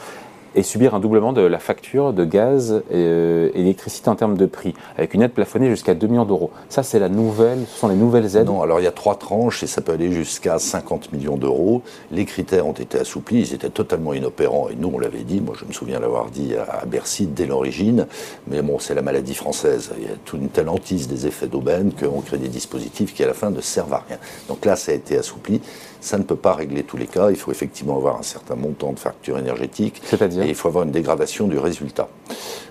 et 0.55 0.62
subir 0.62 0.94
un 0.94 1.00
doublement 1.00 1.32
de 1.32 1.41
la 1.41 1.58
facture 1.58 2.12
de 2.12 2.25
gaz 2.25 2.82
et 2.91 2.94
euh, 2.94 3.50
électricité 3.55 4.08
en 4.08 4.17
termes 4.17 4.37
de 4.37 4.47
prix, 4.47 4.75
avec 4.97 5.14
une 5.14 5.23
aide 5.23 5.32
plafonnée 5.32 5.69
jusqu'à 5.70 5.94
2 5.94 6.06
millions 6.06 6.25
d'euros. 6.25 6.50
Ça, 6.69 6.82
c'est 6.82 6.99
la 6.99 7.08
nouvelle, 7.08 7.64
ce 7.69 7.79
sont 7.79 7.88
les 7.88 7.94
nouvelles 7.94 8.37
aides 8.37 8.47
Non, 8.47 8.62
alors 8.62 8.81
il 8.81 8.85
y 8.85 8.88
a 8.88 8.93
trois 8.93 9.17
tranches 9.17 9.62
et 9.62 9.67
ça 9.67 9.81
peut 9.81 9.93
aller 9.93 10.12
jusqu'à 10.12 10.58
50 10.58 11.12
millions 11.12 11.37
d'euros. 11.37 11.82
Les 12.11 12.25
critères 12.25 12.67
ont 12.67 12.73
été 12.73 12.99
assouplis, 12.99 13.41
ils 13.41 13.55
étaient 13.55 13.70
totalement 13.70 14.12
inopérants 14.12 14.69
et 14.70 14.75
nous, 14.75 14.91
on 14.94 14.99
l'avait 14.99 15.25
dit, 15.25 15.41
moi 15.41 15.55
je 15.58 15.64
me 15.64 15.73
souviens 15.73 16.00
l'avoir 16.00 16.31
dit 16.31 16.55
à 16.55 16.85
Bercy 16.87 17.26
dès 17.26 17.46
l'origine, 17.46 18.06
mais 18.46 18.62
bon, 18.62 18.79
c'est 18.79 18.94
la 18.94 19.03
maladie 19.03 19.35
française. 19.35 19.91
Il 19.99 20.05
y 20.05 20.06
a 20.06 20.37
une 20.37 20.49
telle 20.49 20.69
hantise 20.69 21.08
des 21.08 21.26
effets 21.26 21.46
d'aubaine 21.46 21.93
qu'on 21.93 22.20
crée 22.20 22.38
des 22.38 22.49
dispositifs 22.49 23.14
qui 23.14 23.23
à 23.23 23.26
la 23.26 23.35
fin 23.35 23.50
ne 23.50 23.61
servent 23.61 23.94
à 23.94 24.05
rien. 24.08 24.19
Donc 24.49 24.64
là, 24.64 24.76
ça 24.76 24.93
a 24.93 24.94
été 24.94 25.17
assoupli. 25.17 25.61
Ça 26.00 26.19
ne 26.19 26.23
peut 26.23 26.37
pas 26.37 26.55
régler 26.55 26.82
tous 26.82 26.97
les 26.97 27.06
cas. 27.06 27.31
Il 27.31 27.37
faut 27.37 27.50
effectivement 27.50 27.97
avoir 27.97 28.19
un 28.19 28.23
certain 28.23 28.56
montant 28.56 28.93
de 28.93 28.99
facture 28.99 29.38
énergétique. 29.38 30.00
C'est-à-dire 30.05 30.44
Et 30.44 30.49
il 30.49 30.55
faut 30.55 30.69
avoir 30.69 30.85
une 30.85 30.91
dégradation 30.91 31.47
du 31.47 31.58
résultat. 31.58 32.08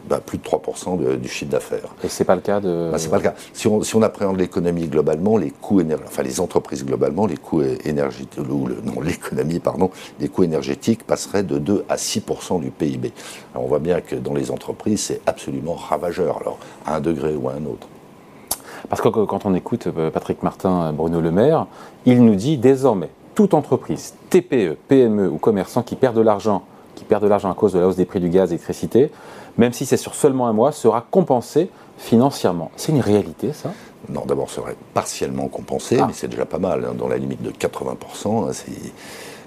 Ben, 0.07 0.19
plus 0.19 0.37
de 0.37 0.43
3% 0.43 1.19
du 1.19 1.27
chiffre 1.27 1.51
d'affaires. 1.51 1.93
Et 2.03 2.07
c'est 2.07 2.23
pas 2.23 2.35
le 2.35 2.41
cas 2.41 2.59
de. 2.59 2.89
Ben, 2.91 2.97
c'est 2.97 3.09
pas 3.09 3.17
le 3.17 3.23
cas. 3.23 3.35
Si 3.53 3.67
on, 3.67 3.83
si 3.83 3.95
on 3.95 4.01
appréhende 4.01 4.39
l'économie 4.39 4.87
globalement, 4.87 5.37
les 5.37 5.51
coûts 5.51 5.81
enfin 6.05 6.23
les 6.23 6.39
entreprises 6.39 6.85
globalement, 6.85 7.27
les 7.27 7.37
coûts 7.37 7.61
énergétiques, 7.61 8.39
ou 8.39 8.67
non, 8.83 9.01
l'économie, 9.03 9.59
pardon, 9.59 9.91
les 10.19 10.29
coûts 10.29 10.43
énergétiques 10.43 11.03
passeraient 11.03 11.43
de 11.43 11.57
2 11.57 11.85
à 11.89 11.95
6% 11.95 12.61
du 12.61 12.71
PIB. 12.71 13.11
Alors 13.53 13.65
on 13.65 13.67
voit 13.67 13.79
bien 13.79 14.01
que 14.01 14.15
dans 14.15 14.33
les 14.33 14.51
entreprises, 14.51 15.01
c'est 15.01 15.21
absolument 15.25 15.75
ravageur. 15.75 16.37
Alors, 16.41 16.57
à 16.85 16.95
un 16.95 17.01
degré 17.01 17.35
ou 17.35 17.49
à 17.49 17.53
un 17.53 17.65
autre. 17.65 17.87
Parce 18.87 19.01
que 19.01 19.09
quand 19.09 19.45
on 19.45 19.53
écoute 19.53 19.87
euh, 19.87 20.09
Patrick 20.09 20.41
Martin, 20.41 20.93
Bruno 20.93 21.19
Le 21.19 21.31
Maire, 21.31 21.67
il 22.05 22.23
nous 22.23 22.35
dit 22.35 22.57
désormais, 22.57 23.09
toute 23.39 23.53
entreprise, 23.53 24.15
TPE, 24.31 24.75
PME 24.89 25.29
ou 25.29 25.37
commerçant 25.37 25.81
qui 25.81 25.95
perd 25.95 26.13
de 26.13 26.19
l'argent, 26.19 26.63
qui 26.95 27.05
perd 27.05 27.23
de 27.23 27.29
l'argent 27.29 27.49
à 27.49 27.53
cause 27.53 27.71
de 27.71 27.79
la 27.79 27.87
hausse 27.87 27.95
des 27.95 28.03
prix 28.03 28.19
du 28.19 28.27
gaz 28.27 28.49
et 28.51 28.55
de 28.55 28.59
l'électricité, 28.59 29.11
même 29.57 29.71
si 29.71 29.85
c'est 29.85 29.95
sur 29.95 30.13
seulement 30.13 30.49
un 30.49 30.51
mois, 30.51 30.73
sera 30.73 31.05
compensé 31.09 31.69
financièrement. 31.97 32.69
C'est 32.75 32.91
une 32.91 32.99
réalité, 32.99 33.53
ça? 33.53 33.71
Non, 34.09 34.25
d'abord, 34.25 34.49
serait 34.49 34.75
partiellement 34.93 35.47
compensé, 35.47 35.99
ah. 36.01 36.05
mais 36.05 36.11
c'est 36.13 36.27
déjà 36.27 36.45
pas 36.45 36.59
mal. 36.59 36.83
Hein, 36.83 36.95
dans 36.97 37.07
la 37.07 37.17
limite 37.17 37.41
de 37.41 37.51
80%, 37.51 38.51
c'est 38.51 38.91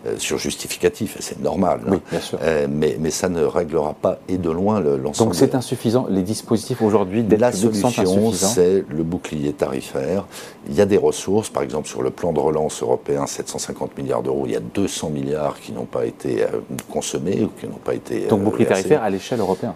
euh, 0.04 0.18
sur 0.18 0.38
justificatif, 0.38 1.16
c'est 1.20 1.40
normal. 1.40 1.80
Oui, 1.86 1.98
bien 2.10 2.20
sûr. 2.20 2.38
Euh, 2.42 2.66
mais, 2.68 2.96
mais, 2.98 3.10
ça 3.10 3.28
ne 3.28 3.42
réglera 3.42 3.94
pas 3.94 4.18
et 4.28 4.36
de 4.36 4.50
loin 4.50 4.80
l'ensemble. 4.80 5.30
Donc 5.30 5.34
c'est 5.36 5.54
insuffisant. 5.54 6.06
Les 6.08 6.22
dispositifs 6.22 6.82
aujourd'hui 6.82 7.22
d'aide 7.22 7.40
La 7.40 7.52
solution, 7.52 8.32
c'est 8.32 8.84
le 8.88 9.02
bouclier 9.04 9.52
tarifaire. 9.52 10.24
Il 10.68 10.74
y 10.74 10.80
a 10.80 10.86
des 10.86 10.96
ressources, 10.96 11.50
par 11.50 11.62
exemple 11.62 11.88
sur 11.88 12.02
le 12.02 12.10
plan 12.10 12.32
de 12.32 12.40
relance 12.40 12.82
européen, 12.82 13.26
750 13.26 13.96
milliards 13.96 14.22
d'euros, 14.22 14.44
il 14.46 14.52
y 14.52 14.56
a 14.56 14.60
200 14.60 15.10
milliards 15.10 15.60
qui 15.60 15.72
n'ont 15.72 15.84
pas 15.84 16.04
été 16.04 16.42
euh, 16.42 16.48
consommés 16.90 17.42
ou 17.42 17.48
qui 17.58 17.66
n'ont 17.66 17.74
pas 17.74 17.94
été. 17.94 18.26
Donc 18.26 18.42
bouclier 18.42 18.66
tarifaire 18.66 19.02
à 19.02 19.10
l'échelle 19.10 19.40
européenne 19.40 19.72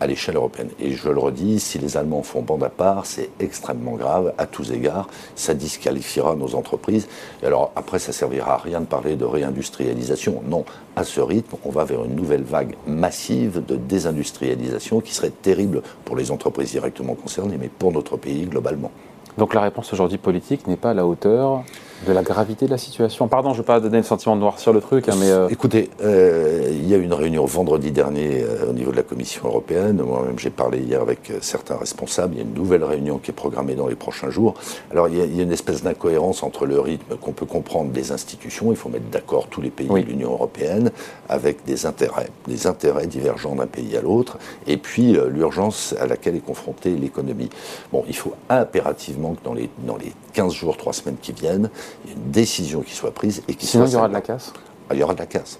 à 0.00 0.06
l'échelle 0.06 0.36
européenne. 0.36 0.70
Et 0.80 0.92
je 0.92 1.08
le 1.08 1.18
redis, 1.18 1.60
si 1.60 1.78
les 1.78 1.96
Allemands 1.96 2.22
font 2.22 2.42
bande 2.42 2.62
à 2.62 2.68
part, 2.68 3.06
c'est 3.06 3.30
extrêmement 3.40 3.92
grave 3.92 4.32
à 4.38 4.46
tous 4.46 4.70
égards. 4.72 5.08
Ça 5.34 5.54
disqualifiera 5.54 6.34
nos 6.34 6.54
entreprises. 6.54 7.08
Et 7.42 7.46
alors 7.46 7.72
après, 7.76 7.98
ça 7.98 8.12
servira 8.12 8.54
à 8.54 8.58
rien 8.58 8.80
de 8.80 8.86
parler 8.86 9.16
de 9.16 9.24
réindustrialisation. 9.24 10.42
Non, 10.46 10.64
à 10.96 11.04
ce 11.04 11.20
rythme, 11.20 11.56
on 11.64 11.70
va 11.70 11.84
vers 11.84 12.04
une 12.04 12.14
nouvelle 12.14 12.42
vague 12.42 12.74
massive 12.86 13.64
de 13.64 13.76
désindustrialisation 13.76 15.00
qui 15.00 15.14
serait 15.14 15.30
terrible 15.30 15.82
pour 16.04 16.16
les 16.16 16.30
entreprises 16.30 16.70
directement 16.70 17.14
concernées, 17.14 17.58
mais 17.58 17.68
pour 17.68 17.92
notre 17.92 18.16
pays 18.16 18.46
globalement. 18.46 18.90
Donc 19.36 19.54
la 19.54 19.60
réponse 19.60 19.92
aujourd'hui 19.92 20.18
politique 20.18 20.66
n'est 20.66 20.76
pas 20.76 20.90
à 20.90 20.94
la 20.94 21.06
hauteur 21.06 21.62
de 22.06 22.12
la 22.12 22.22
gravité 22.22 22.66
de 22.66 22.70
la 22.70 22.78
situation. 22.78 23.28
Pardon, 23.28 23.50
je 23.50 23.54
ne 23.54 23.58
veux 23.58 23.64
pas 23.64 23.80
donner 23.80 23.98
le 23.98 24.02
sentiment 24.04 24.36
de 24.36 24.40
noircir 24.40 24.72
le 24.72 24.80
truc, 24.80 25.08
hein, 25.08 25.14
mais... 25.18 25.30
Euh, 25.30 25.48
Écoutez, 25.48 25.90
euh, 26.02 26.68
il 26.70 26.88
y 26.88 26.94
a 26.94 26.96
eu 26.96 27.02
une 27.02 27.12
réunion 27.12 27.44
vendredi 27.44 27.90
dernier 27.90 28.42
euh, 28.42 28.70
au 28.70 28.72
niveau 28.72 28.92
de 28.92 28.96
la 28.96 29.02
Commission 29.02 29.42
européenne. 29.46 30.00
Moi-même, 30.02 30.38
j'ai 30.38 30.50
parlé 30.50 30.78
hier 30.78 31.00
avec 31.00 31.32
certains 31.40 31.76
responsables. 31.76 32.34
Il 32.34 32.38
y 32.38 32.40
a 32.40 32.44
une 32.44 32.54
nouvelle 32.54 32.84
réunion 32.84 33.18
qui 33.18 33.32
est 33.32 33.34
programmée 33.34 33.74
dans 33.74 33.88
les 33.88 33.96
prochains 33.96 34.30
jours. 34.30 34.54
Alors, 34.92 35.08
il 35.08 35.18
y 35.18 35.40
a, 35.40 35.42
une 35.42 35.52
espèce 35.52 35.82
d'incohérence 35.82 36.42
entre 36.42 36.66
le 36.66 36.78
rythme 36.78 37.16
qu'on 37.16 37.32
peut 37.32 37.46
comprendre 37.46 37.90
des 37.90 38.12
institutions. 38.12 38.70
Il 38.70 38.76
faut 38.76 38.88
mettre 38.88 39.08
d'accord 39.10 39.48
tous 39.48 39.60
les 39.60 39.70
pays 39.70 39.88
de 39.88 39.96
l'Union 39.96 40.32
européenne 40.32 40.90
avec 41.28 41.64
des 41.64 41.86
intérêts, 41.86 42.30
des 42.46 42.66
intérêts 42.66 43.06
divergents 43.06 43.56
d'un 43.56 43.66
pays 43.66 43.96
à 43.96 44.02
l'autre, 44.02 44.38
et 44.66 44.76
puis 44.76 45.16
l'urgence 45.28 45.94
à 46.00 46.06
laquelle 46.06 46.36
est 46.36 46.44
confrontée 46.44 46.90
l'économie. 46.90 47.50
Bon, 47.92 48.04
il 48.08 48.16
faut 48.16 48.34
impérativement 48.48 49.34
que 49.34 49.44
dans 49.44 49.54
les, 49.54 49.68
dans 49.86 49.96
les 49.96 50.12
15 50.34 50.52
jours, 50.52 50.76
3 50.76 50.92
semaines 50.92 51.16
qui 51.20 51.32
viennent, 51.32 51.70
il 52.04 52.10
y 52.10 52.12
ait 52.12 52.16
une 52.16 52.30
décision 52.30 52.82
qui 52.82 52.94
soit 52.94 53.12
prise 53.12 53.42
et 53.48 53.54
qui 53.54 53.66
Sinon, 53.66 53.86
il 53.86 53.92
y 53.92 53.96
aura 53.96 54.08
de 54.08 54.12
la 54.14 54.20
casse 54.20 54.52
ah, 54.90 54.94
Il 54.94 55.00
y 55.00 55.02
aura 55.02 55.14
de 55.14 55.18
la 55.18 55.26
casse. 55.26 55.58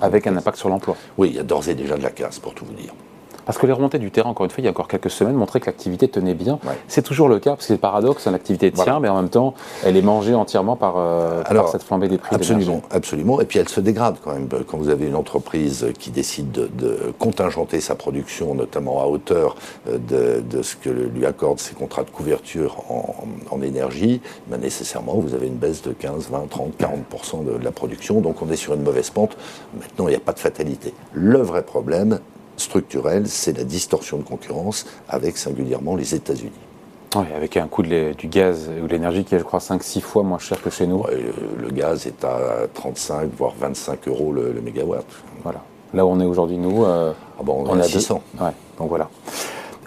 Avec 0.00 0.26
un 0.26 0.36
impact 0.36 0.58
sur 0.58 0.68
l'emploi 0.68 0.96
Oui, 1.16 1.28
il 1.30 1.36
y 1.36 1.38
a 1.38 1.42
d'ores 1.42 1.68
et 1.68 1.74
déjà 1.74 1.96
de 1.96 2.02
la 2.02 2.10
casse, 2.10 2.38
pour 2.38 2.54
tout 2.54 2.64
vous 2.64 2.74
dire. 2.74 2.94
Parce 3.48 3.56
que 3.56 3.66
les 3.66 3.72
remontées 3.72 3.98
du 3.98 4.10
terrain, 4.10 4.28
encore 4.28 4.44
une 4.44 4.50
fois, 4.50 4.60
il 4.60 4.66
y 4.66 4.68
a 4.68 4.70
encore 4.72 4.88
quelques 4.88 5.08
semaines, 5.08 5.34
montraient 5.34 5.58
que 5.58 5.64
l'activité 5.64 6.06
tenait 6.06 6.34
bien. 6.34 6.58
C'est 6.86 7.00
toujours 7.00 7.30
le 7.30 7.38
cas, 7.38 7.52
parce 7.52 7.62
que 7.62 7.68
c'est 7.68 7.72
le 7.72 7.78
paradoxe, 7.78 8.26
hein, 8.26 8.32
l'activité 8.32 8.70
tient, 8.70 9.00
mais 9.00 9.08
en 9.08 9.16
même 9.16 9.30
temps, 9.30 9.54
elle 9.86 9.96
est 9.96 10.02
mangée 10.02 10.34
entièrement 10.34 10.76
par, 10.76 10.96
euh, 10.98 11.42
cette 11.72 11.82
flambée 11.82 12.08
des 12.08 12.18
prix. 12.18 12.36
Absolument, 12.36 12.82
absolument. 12.90 13.40
Et 13.40 13.46
puis 13.46 13.58
elle 13.58 13.70
se 13.70 13.80
dégrade 13.80 14.16
quand 14.22 14.34
même. 14.34 14.50
Quand 14.66 14.76
vous 14.76 14.90
avez 14.90 15.06
une 15.06 15.14
entreprise 15.14 15.86
qui 15.98 16.10
décide 16.10 16.50
de, 16.50 17.14
contingenter 17.18 17.80
sa 17.80 17.94
production, 17.94 18.54
notamment 18.54 19.00
à 19.02 19.06
hauteur 19.06 19.56
euh, 19.88 20.42
de, 20.42 20.60
ce 20.60 20.76
que 20.76 20.90
lui 20.90 21.24
accordent 21.24 21.58
ses 21.58 21.74
contrats 21.74 22.04
de 22.04 22.10
couverture 22.10 22.84
en, 22.90 23.62
énergie, 23.62 24.20
ben, 24.48 24.60
nécessairement, 24.60 25.14
vous 25.14 25.34
avez 25.34 25.46
une 25.46 25.56
baisse 25.56 25.80
de 25.80 25.92
15, 25.92 26.28
20, 26.30 26.50
30, 26.50 26.74
40% 26.78 27.44
de 27.46 27.64
la 27.64 27.70
production. 27.70 28.20
Donc 28.20 28.42
on 28.42 28.50
est 28.50 28.56
sur 28.56 28.74
une 28.74 28.82
mauvaise 28.82 29.08
pente. 29.08 29.38
Maintenant, 29.72 30.06
il 30.08 30.10
n'y 30.10 30.16
a 30.16 30.20
pas 30.20 30.34
de 30.34 30.38
fatalité. 30.38 30.92
Le 31.14 31.38
vrai 31.38 31.62
problème, 31.62 32.20
structurelle, 32.58 33.28
c'est 33.28 33.56
la 33.56 33.64
distorsion 33.64 34.18
de 34.18 34.22
concurrence 34.22 34.86
avec 35.08 35.36
singulièrement 35.36 35.96
les 35.96 36.14
États-Unis. 36.14 36.52
Oui, 37.16 37.24
avec 37.34 37.56
un 37.56 37.66
coût 37.68 37.82
du 37.82 38.28
gaz 38.28 38.68
ou 38.82 38.86
de 38.86 38.92
l'énergie 38.92 39.24
qui 39.24 39.34
est, 39.34 39.38
je 39.38 39.44
crois, 39.44 39.60
5-6 39.60 40.00
fois 40.00 40.22
moins 40.22 40.38
cher 40.38 40.60
que 40.60 40.68
chez 40.68 40.86
nous. 40.86 41.04
le, 41.58 41.70
gaz 41.70 42.06
est 42.06 42.22
à 42.22 42.66
35, 42.74 43.30
voire 43.36 43.54
25 43.58 44.08
euros 44.08 44.32
le, 44.32 44.60
mégawatt. 44.62 45.04
Voilà. 45.42 45.62
Là 45.94 46.04
où 46.04 46.10
on 46.10 46.20
est 46.20 46.26
aujourd'hui, 46.26 46.58
nous, 46.58 46.84
euh, 46.84 47.12
ah 47.38 47.42
bon, 47.42 47.64
on, 47.66 47.78
est 47.78 47.82
à 47.82 47.84
600. 47.84 48.22
Ouais, 48.38 48.50
donc 48.78 48.90
voilà. 48.90 49.08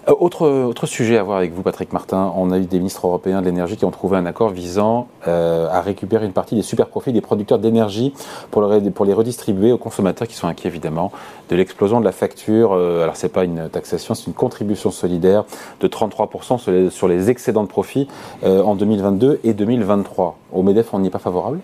Euh, 0.08 0.14
autre, 0.18 0.48
autre 0.48 0.86
sujet 0.86 1.16
à 1.16 1.22
voir 1.22 1.38
avec 1.38 1.52
vous, 1.52 1.62
Patrick 1.62 1.92
Martin. 1.92 2.32
On 2.36 2.50
a 2.50 2.58
eu 2.58 2.64
des 2.64 2.78
ministres 2.78 3.06
européens 3.06 3.40
de 3.40 3.46
l'énergie 3.46 3.76
qui 3.76 3.84
ont 3.84 3.90
trouvé 3.90 4.16
un 4.16 4.26
accord 4.26 4.50
visant 4.50 5.06
euh, 5.28 5.68
à 5.70 5.80
récupérer 5.80 6.26
une 6.26 6.32
partie 6.32 6.56
des 6.56 6.62
super 6.62 6.88
profits 6.88 7.12
des 7.12 7.20
producteurs 7.20 7.58
d'énergie 7.58 8.12
pour, 8.50 8.62
les 8.64 9.12
redistribuer 9.12 9.70
aux 9.70 9.78
consommateurs 9.78 10.26
qui 10.26 10.34
sont 10.34 10.48
inquiets 10.48 10.68
évidemment 10.68 11.12
de 11.50 11.56
l'explosion 11.56 12.00
de 12.00 12.04
la 12.04 12.12
facture. 12.12 12.72
Euh, 12.72 13.04
alors, 13.04 13.16
ce 13.16 13.26
n'est 13.26 13.32
pas 13.32 13.44
une 13.44 13.68
taxation, 13.68 14.14
c'est 14.14 14.26
une 14.26 14.34
contribution 14.34 14.90
solidaire 14.90 15.44
de 15.80 15.86
33% 15.86 16.90
sur 16.90 17.08
les, 17.08 17.30
excédents 17.30 17.62
de 17.62 17.68
profit 17.68 18.08
en 18.42 18.74
2022 18.74 19.40
et 19.44 19.54
2023. 19.54 20.36
Au 20.52 20.62
MEDEF, 20.62 20.92
on 20.92 20.98
n'y 20.98 21.06
est 21.06 21.10
pas 21.10 21.20
favorable? 21.20 21.60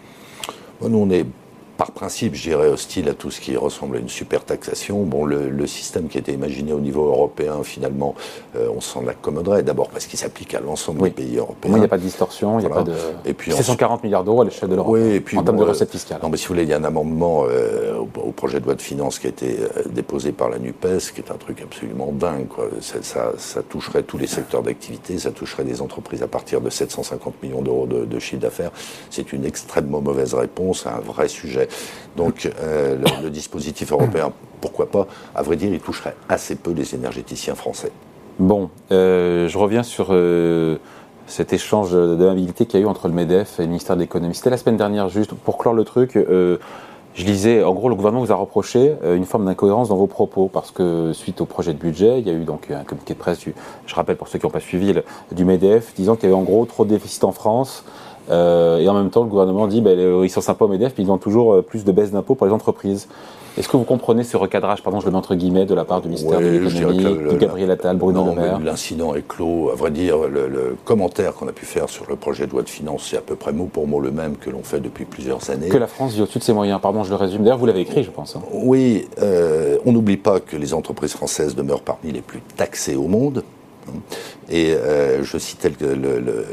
Nous, 0.83 0.99
on 0.99 1.11
est 1.11 1.27
par 1.79 1.93
principe, 1.93 2.35
je 2.35 2.43
dirais, 2.43 2.67
hostile 2.67 3.09
à 3.09 3.15
tout 3.15 3.31
ce 3.31 3.41
qui 3.41 3.57
ressemble 3.57 3.97
à 3.97 4.01
une 4.01 4.09
super 4.09 4.45
taxation. 4.45 5.05
Bon, 5.05 5.25
le, 5.25 5.67
système 5.69 6.09
qui 6.09 6.19
a 6.19 6.21
été 6.21 6.33
imaginé 6.33 6.73
au 6.73 6.81
niveau 6.81 7.07
européen, 7.07 7.63
finalement, 7.63 8.17
euh, 8.57 8.69
on 8.75 8.81
s'en 8.81 9.07
accommoderait. 9.07 9.63
D'abord 9.63 9.89
parce 9.89 10.07
qu'il 10.07 10.19
s'applique 10.19 10.55
à 10.55 10.61
l'ensemble 10.61 11.03
des 11.03 11.11
pays 11.11 11.37
européens. 11.37 11.75
il 11.75 11.79
n'y 11.79 11.85
a 11.85 11.89
pas 11.89 11.99
de 11.99 12.03
distorsion, 12.03 12.59
il 12.59 12.67
n'y 12.67 12.73
a 12.73 12.75
pas 12.75 12.83
de. 12.83 12.95
Et 13.25 13.33
puis, 13.33 13.53
c'est 13.53 13.63
140 13.63 14.03
milliards 14.03 14.25
d'euros 14.25 14.41
à 14.43 14.45
l'échelle 14.45 14.71
de 14.71 14.75
l'Europe. 14.75 14.93
Oui, 14.93 15.15
et 15.15 15.21
puis, 15.21 15.39
en 15.39 15.45
termes 15.45 15.59
de 15.59 15.63
recettes 15.63 15.91
fiscales. 15.91 16.19
Non, 16.21 16.31
mais 16.31 16.37
si 16.37 16.47
vous 16.47 16.55
voulez, 16.55 16.65
il 16.65 16.69
y 16.69 16.73
a 16.73 16.79
un 16.79 16.85
amendement 16.85 17.45
euh, 17.49 17.97
au, 17.99 18.33
projet 18.33 18.59
de 18.59 18.65
loi 18.65 18.75
de 18.75 18.83
finances 18.83 19.21
qui 19.21 19.29
a 19.29 19.31
été 19.31 19.59
euh, 19.61 19.83
déposé 19.89 20.33
par 20.33 20.49
la 20.49 20.59
NUPES, 20.59 21.13
qui 21.15 21.21
est 21.21 21.31
un 21.31 21.37
truc 21.37 21.63
absolument 21.63 22.11
dingue. 22.13 22.49
Ça, 22.81 23.33
ça, 23.37 23.63
toucherait 23.63 24.03
tous 24.03 24.19
les 24.19 24.27
secteurs 24.27 24.63
d'activité, 24.63 25.19
ça 25.19 25.31
toucherait 25.31 25.65
des 25.65 25.81
entreprises 25.81 26.25
à 26.25 26.29
partir 26.29 26.61
de 26.61 26.71
750 26.71 27.41
millions 27.41 27.63
d'euros 27.63 27.87
de, 27.87 28.05
de 28.05 28.19
chiffre 28.19 28.43
d'affaires. 28.43 28.73
C'est 29.11 29.33
une 29.33 29.45
extrêmement 29.45 30.01
mauvaise 30.01 30.35
réponse 30.35 30.85
à 30.87 30.97
un 30.97 31.01
vrai 31.01 31.29
sujet. 31.29 31.68
Donc 32.19 32.51
euh, 32.61 32.97
le, 33.23 33.31
dispositif 33.31 33.93
européen, 33.93 34.33
pourquoi 34.61 34.91
pas 34.91 35.07
À 35.35 35.43
vrai 35.43 35.57
dire, 35.57 35.73
il 35.73 35.81
toucherait 35.81 36.17
assez 36.29 36.57
peu 36.57 36.73
les 36.73 36.95
énergéticiens 36.95 37.55
français. 37.55 37.93
Bon, 38.41 38.71
euh, 38.91 39.49
je 39.49 39.57
reviens 39.57 39.85
sur 39.85 40.09
euh, 40.11 40.79
cet 41.27 41.53
échange 41.53 41.93
d'amabilité 41.93 42.67
qu'il 42.67 42.81
y 42.81 42.83
a 42.83 42.87
eu 42.87 42.89
entre 42.89 43.07
le 43.09 43.15
MEDEF 43.15 43.61
et 43.61 43.63
le 43.63 43.69
ministère 43.69 43.97
de 43.97 44.01
l'économie. 44.01 44.35
C'était 44.35 44.51
la 44.51 44.57
semaine 44.57 44.77
dernière, 44.77 45.09
juste 45.09 45.33
pour 45.33 45.59
clore 45.59 45.75
le 45.75 45.85
truc. 45.85 46.13
je 46.15 47.25
lisais, 47.25 47.63
en 47.63 47.73
gros, 47.73 47.89
le 47.89 47.95
gouvernement 47.95 48.25
vous 48.25 48.33
a 48.33 48.37
reproché 48.37 48.95
une 49.05 49.25
forme 49.25 49.45
d'incohérence 49.45 49.89
dans 49.89 49.97
vos 49.97 50.07
propos, 50.07 50.49
parce 50.53 50.71
que 50.71 51.13
suite 51.13 51.41
au 51.41 51.47
projet 51.47 51.73
de 51.73 51.79
budget, 51.79 52.21
il 52.21 52.27
y 52.27 52.31
a 52.31 52.33
eu 52.33 52.45
donc 52.45 52.71
un 52.71 52.85
communiqué 52.85 53.15
de 53.15 53.19
presse, 53.19 53.41
je 53.87 53.95
rappelle 53.95 54.17
pour 54.17 54.29
ceux 54.29 54.39
qui 54.39 54.47
n'ont 54.47 54.53
pas 54.53 54.61
suivi, 54.61 54.95
du 55.33 55.45
MEDEF, 55.45 55.95
disant 55.95 56.17
qu'il 56.17 56.29
y 56.29 56.33
avait 56.33 56.41
en 56.41 56.45
gros 56.45 56.65
trop 56.65 56.85
de 56.85 56.91
déficit 56.91 57.25
en 57.25 57.33
France, 57.33 57.85
euh, 58.31 58.79
et 58.79 58.89
en 58.89 58.95
même 58.95 59.11
temps, 59.11 59.23
le 59.23 59.29
gouvernement 59.29 59.67
dit 59.67 59.81
ben, 59.81 59.99
ils 60.23 60.31
sont 60.31 60.41
sympas 60.41 60.67
au 60.67 60.69
MEDEF, 60.69 60.95
puis 60.95 61.03
ils 61.03 61.11
ont 61.11 61.19
toujours 61.19 61.55
euh, 61.55 61.63
plus 61.63 61.85
de 61.85 61.93
baisse 61.93 62.11
d'impôts 62.11 62.35
pour 62.35 62.47
les 62.47 62.53
entreprises. 62.53 63.09
Est-ce 63.59 63.69
que 63.69 63.77
vous 63.77 63.85
comprenez 63.85 64.23
ce 64.23 64.37
recadrage, 64.37 64.85
pardon, 64.85 65.01
je 65.01 65.07
le 65.07 65.11
mets 65.11 65.19
entre 65.19 65.35
guillemets, 65.35 65.67
de 65.67 65.75
la 65.75 65.85
part 65.85 66.01
du 66.01 66.07
ministère 66.09 66.39
de 66.39 66.47
l'économie, 66.47 67.03
de 67.03 67.37
Gabriel 67.37 67.71
Attal, 67.73 67.97
Bruno 67.97 68.27
Le 68.27 68.41
Maire 68.41 68.61
L'incident 68.61 69.17
est 69.17 69.27
clos. 69.27 69.71
À 69.71 69.75
vrai 69.75 69.91
dire, 69.91 70.17
le, 70.29 70.77
commentaire 70.85 71.35
qu'on 71.35 71.49
a 71.49 71.53
pu 71.53 71.67
faire 71.67 71.89
sur 71.89 72.05
le 72.09 72.15
projet 72.15 72.47
de 72.47 72.53
loi 72.53 72.63
de 72.63 72.69
finances, 72.69 73.09
c'est 73.11 73.17
à 73.17 73.21
peu 73.21 73.35
près 73.35 73.53
mot 73.53 73.65
pour 73.65 73.89
mot 73.89 74.01
le 74.01 74.13
même 74.13 74.37
que 74.37 74.49
l'on 74.49 74.63
fait 74.63 74.79
depuis 74.79 75.05
plusieurs 75.05 75.51
années. 75.51 75.71
Que 75.71 75.77
la 75.77 75.89
France 75.89 76.15
vit 76.15 76.23
au-dessus 76.23 76.39
de 76.39 76.45
ses 76.45 76.53
moyens. 76.53 76.81
Pardon, 76.81 77.03
je 77.03 77.11
le 77.11 77.17
résume. 77.17 77.43
D'ailleurs, 77.43 77.59
vous 77.59 77.67
l'avez 77.67 77.81
écrit, 77.81 78.05
je 78.05 78.11
pense. 78.11 78.37
Hein. 78.37 78.43
Oui, 78.53 79.09
euh, 79.21 79.79
on 79.85 79.91
n'oublie 79.91 80.19
pas 80.19 80.39
que 80.39 80.57
les 80.57 80.73
entreprises 80.73 81.13
françaises 81.13 81.57
demeurent 81.57 81.83
parmi 81.83 82.13
les 82.13 82.21
plus 82.21 82.41
taxées 82.57 82.95
au 82.95 83.09
monde. 83.09 83.43
Et 84.51 84.73
euh, 84.73 85.23
je 85.23 85.39
citais 85.39 85.71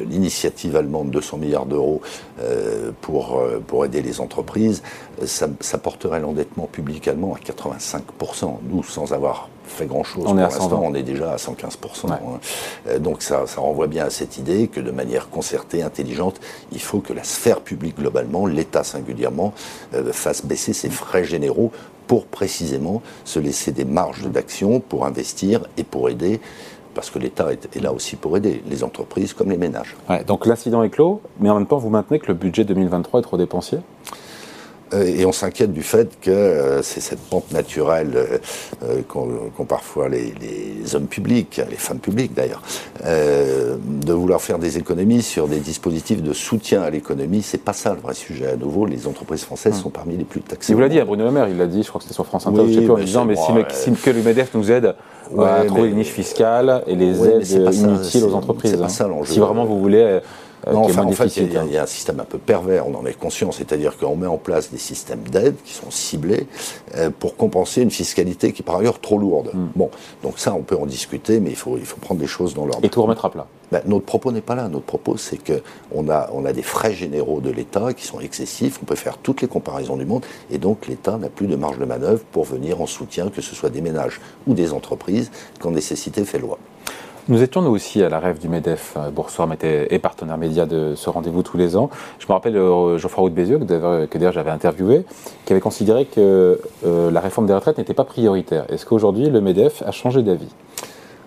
l'initiative 0.10 0.76
allemande 0.76 1.08
de 1.08 1.14
200 1.14 1.38
milliards 1.38 1.66
d'euros 1.66 2.02
euh, 2.42 2.92
pour, 3.02 3.38
euh, 3.38 3.62
pour 3.66 3.86
aider 3.86 4.02
les 4.02 4.20
entreprises. 4.20 4.84
Ça, 5.26 5.48
porterait 5.78 6.20
l'endettement 6.20 6.68
public 6.68 7.08
allemand 7.08 7.36
à 7.36 7.40
85%. 7.40 8.58
Nous, 8.70 8.84
sans 8.84 9.14
avoir 9.14 9.50
fait 9.66 9.86
grand-chose 9.86 10.26
pour 10.26 10.34
l'instant, 10.36 10.82
on 10.84 10.94
est 10.94 11.04
déjà 11.04 11.32
à 11.32 11.38
115%. 11.38 12.12
Hein. 12.12 13.00
Donc 13.00 13.22
ça, 13.22 13.48
ça 13.48 13.62
renvoie 13.62 13.88
bien 13.88 14.06
à 14.06 14.10
cette 14.10 14.38
idée 14.38 14.68
que 14.68 14.80
de 14.80 14.92
manière 14.92 15.30
concertée, 15.30 15.82
intelligente, 15.82 16.40
il 16.72 16.82
faut 16.82 17.00
que 17.00 17.14
la 17.14 17.24
sphère 17.24 17.62
publique 17.62 17.98
globalement, 17.98 18.46
l'État 18.46 18.84
singulièrement, 18.84 19.54
fasse 20.12 20.46
baisser 20.46 20.74
ses 20.74 20.90
frais 20.90 21.24
généraux 21.24 21.72
pour 22.08 22.26
précisément 22.26 23.02
se 23.24 23.40
laisser 23.40 23.72
des 23.72 23.86
marges 23.86 24.28
d'action 24.28 24.80
pour 24.80 25.06
investir 25.06 25.66
et 25.78 25.84
pour 25.84 26.10
aider 26.10 26.40
parce 26.96 27.12
que 27.12 27.20
l'État 27.20 27.52
est, 27.52 27.80
là 27.82 27.94
aussi 27.94 28.16
pour 28.16 28.36
aider 28.38 28.64
les 28.68 28.84
entreprises 28.84 29.34
comme 29.34 29.52
les 29.52 29.58
ménages. 29.58 29.96
donc 30.26 30.48
l'incident 30.48 30.82
est 30.82 30.90
clos, 30.90 31.22
mais 31.40 31.50
en 31.50 31.56
même 31.56 31.68
temps, 31.68 31.78
vous 31.78 31.90
maintenez 31.90 32.18
que 32.20 32.28
le 32.28 32.34
budget 32.34 32.64
2023 32.64 33.20
est 33.20 33.24
trop 33.24 33.38
dépensier? 33.38 33.80
Et 34.94 35.26
on 35.26 35.32
s'inquiète 35.32 35.74
du 35.74 35.82
fait 35.82 36.20
que 36.22 36.30
euh, 36.30 36.82
c'est 36.82 37.02
cette 37.02 37.20
pente 37.20 37.52
naturelle 37.52 38.40
euh, 38.84 39.02
qu'ont 39.08 39.66
parfois 39.66 40.10
les, 40.10 40.34
hommes 40.94 41.08
publics, 41.08 41.62
les 41.70 41.76
femmes 41.76 42.00
publiques 42.00 42.34
d'ailleurs, 42.34 42.62
de 43.04 44.14
vouloir 44.14 44.42
faire 44.42 44.60
des 44.60 44.78
économies 44.78 45.22
sur 45.22 45.48
des 45.48 45.60
dispositifs 45.60 46.22
de 46.22 46.34
soutien 46.34 46.84
à 46.84 46.90
l'économie. 46.90 47.42
C'est 47.42 47.64
pas 47.64 47.74
ça 47.74 47.94
le 47.94 48.00
vrai 48.00 48.14
sujet. 48.14 48.50
À 48.50 48.56
nouveau, 48.56 48.86
les 48.86 49.08
entreprises 49.08 49.44
françaises 49.44 49.80
hmm. 49.80 49.84
sont 49.84 49.90
parmi 49.90 50.18
les 50.18 50.24
plus 50.24 50.42
taxées. 50.42 50.74
Il 50.74 50.76
vous 50.76 50.82
l'a 50.82 50.90
dit 50.90 51.00
à 51.00 51.06
Bruno 51.06 51.26
Le 51.26 51.32
Maire, 51.32 51.48
il 51.50 51.58
l'a 51.58 51.68
dit, 51.68 51.84
je 51.84 51.90
crois 51.90 52.00
que 52.00 52.04
c'était 52.04 52.16
sur 52.16 52.26
France 52.26 52.46
Inter, 52.48 52.64
je 52.68 52.74
sais 52.74 52.82
plus, 52.82 52.92
en 52.92 52.98
disant, 52.98 53.26
mais, 53.26 53.36
si, 53.72 53.92
que 53.92 54.10
le 54.12 54.22
MEDEF 54.22 54.54
nous 54.54 54.72
aide 54.72 54.94
à 55.40 55.64
trouver 55.66 55.90
les 55.90 55.96
niches 55.96 56.12
fiscales 56.12 56.84
et 56.88 56.96
les 56.96 57.24
aides 57.24 57.74
inutiles 57.74 58.24
aux 58.24 58.36
entreprises. 58.36 58.76
Pas 58.76 58.90
ça, 58.90 59.10
si 59.26 59.40
vraiment 59.40 59.66
vous 59.66 59.80
voulez 59.80 60.20
euh, 60.68 60.74
non, 60.74 60.86
enfin, 60.86 61.04
en 61.04 61.12
fait, 61.12 61.38
il 61.38 61.52
y, 61.52 61.78
a 61.78 61.84
un 61.84 61.86
système 61.86 62.20
un 62.20 62.26
peu 62.26 62.40
pervers, 62.40 62.88
on 62.88 62.96
en 62.96 63.06
est 63.06 63.14
conscient, 63.14 63.52
c'est-à-dire 63.52 63.98
qu'on 63.98 64.16
met 64.16 64.28
en 64.28 64.38
place 64.38 64.72
des 64.72 64.80
systèmes 64.80 65.22
d'aide 65.22 65.56
qui 65.64 65.74
sont 65.74 65.92
ciblés 65.92 66.48
euh, 66.96 67.12
pour 67.12 67.36
compenser 67.36 67.82
une 67.82 67.92
fiscalité 67.92 68.52
qui 68.52 68.64
est 68.64 68.66
par 68.66 68.78
ailleurs 68.78 69.00
trop 69.00 69.20
lourde. 69.20 69.52
Hmm. 69.54 69.68
Bon, 69.76 69.92
donc 70.24 70.40
ça, 70.40 70.56
on 70.56 70.64
peut 70.64 70.78
en 70.78 70.88
discuter, 70.88 71.40
mais 71.40 71.52
il 71.52 71.56
faut, 71.56 71.78
il 71.78 71.86
faut 71.86 71.98
prendre 71.98 72.20
des 72.20 72.28
choses 72.28 72.56
dans 72.56 72.66
l'ordre. 72.66 72.84
Et 72.84 72.90
tout 72.90 73.02
remettre 73.02 73.26
à 73.26 73.32
plat 73.32 73.48
ben, 73.72 73.82
Notre 73.86 74.06
propos 74.06 74.32
n'est 74.32 74.42
pas 74.42 74.56
là. 74.56 74.68
Notre 74.68 74.86
propos, 74.86 75.18
c'est 75.18 75.38
qu'on 75.38 76.10
a, 76.10 76.30
on 76.34 76.46
a 76.46 76.54
des 76.54 76.64
frais 76.64 76.94
généraux 76.94 77.42
de 77.42 77.52
l'État 77.52 77.94
qui 77.94 78.06
sont 78.06 78.20
excessifs, 78.20 78.80
on 78.82 78.86
peut 78.86 78.96
faire 78.96 79.20
toutes 79.20 79.42
les 79.42 79.48
comparaisons 79.48 79.98
du 79.98 80.06
monde, 80.06 80.26
et 80.50 80.58
donc 80.58 80.88
l'État 80.88 81.18
n'a 81.18 81.30
plus 81.30 81.48
de 81.48 81.56
marge 81.56 81.78
de 81.78 81.86
manœuvre 81.86 82.24
pour 82.32 82.46
venir 82.46 82.82
en 82.82 82.88
soutien, 82.88 83.30
que 83.30 83.42
ce 83.42 83.54
soit 83.54 83.70
des 83.70 83.82
ménages 83.82 84.20
ou 84.48 84.56
des 84.56 84.74
entreprises, 84.74 85.30
quand 85.60 85.70
nécessité 85.70 86.26
fait 86.26 86.40
loi. 86.40 86.58
Nous 87.28 87.42
étions 87.42 87.64
nous 87.64 87.72
aussi 87.72 88.04
à 88.04 88.10
la 88.10 88.20
rêve 88.20 88.38
du 88.38 88.48
MEDEF. 88.48 88.94
Euh, 88.98 89.10
Boursorama 89.10 89.56
était 89.56 89.88
et 89.90 89.98
partenaire 89.98 90.38
média 90.38 90.68
de 90.68 90.94
ce 90.96 91.10
rendez-vous 91.10 91.42
tous 91.42 91.58
les 91.58 91.76
ans. 91.76 91.90
Je 92.20 92.28
me 92.28 92.34
rappelle 92.34 92.56
euh, 92.56 93.00
Geoffroy 93.00 93.24
Roux 93.24 93.30
Bézieux, 93.32 93.58
que 93.58 93.64
d'ailleurs 93.64 94.32
j'avais 94.32 94.52
interviewé, 94.52 95.06
qui 95.44 95.54
avait 95.54 95.60
considéré 95.60 96.06
que 96.06 96.62
euh, 96.86 97.10
la 97.10 97.20
réforme 97.22 97.48
des 97.48 97.54
retraites 97.54 97.80
n'était 97.80 97.96
pas 97.96 98.04
prioritaire. 98.04 98.66
Est-ce 98.70 98.86
qu'aujourd'hui 98.86 99.32
le 99.32 99.42
MEDEF 99.42 99.82
a 99.88 99.92
changé 99.92 100.22
d'avis? 100.22 100.54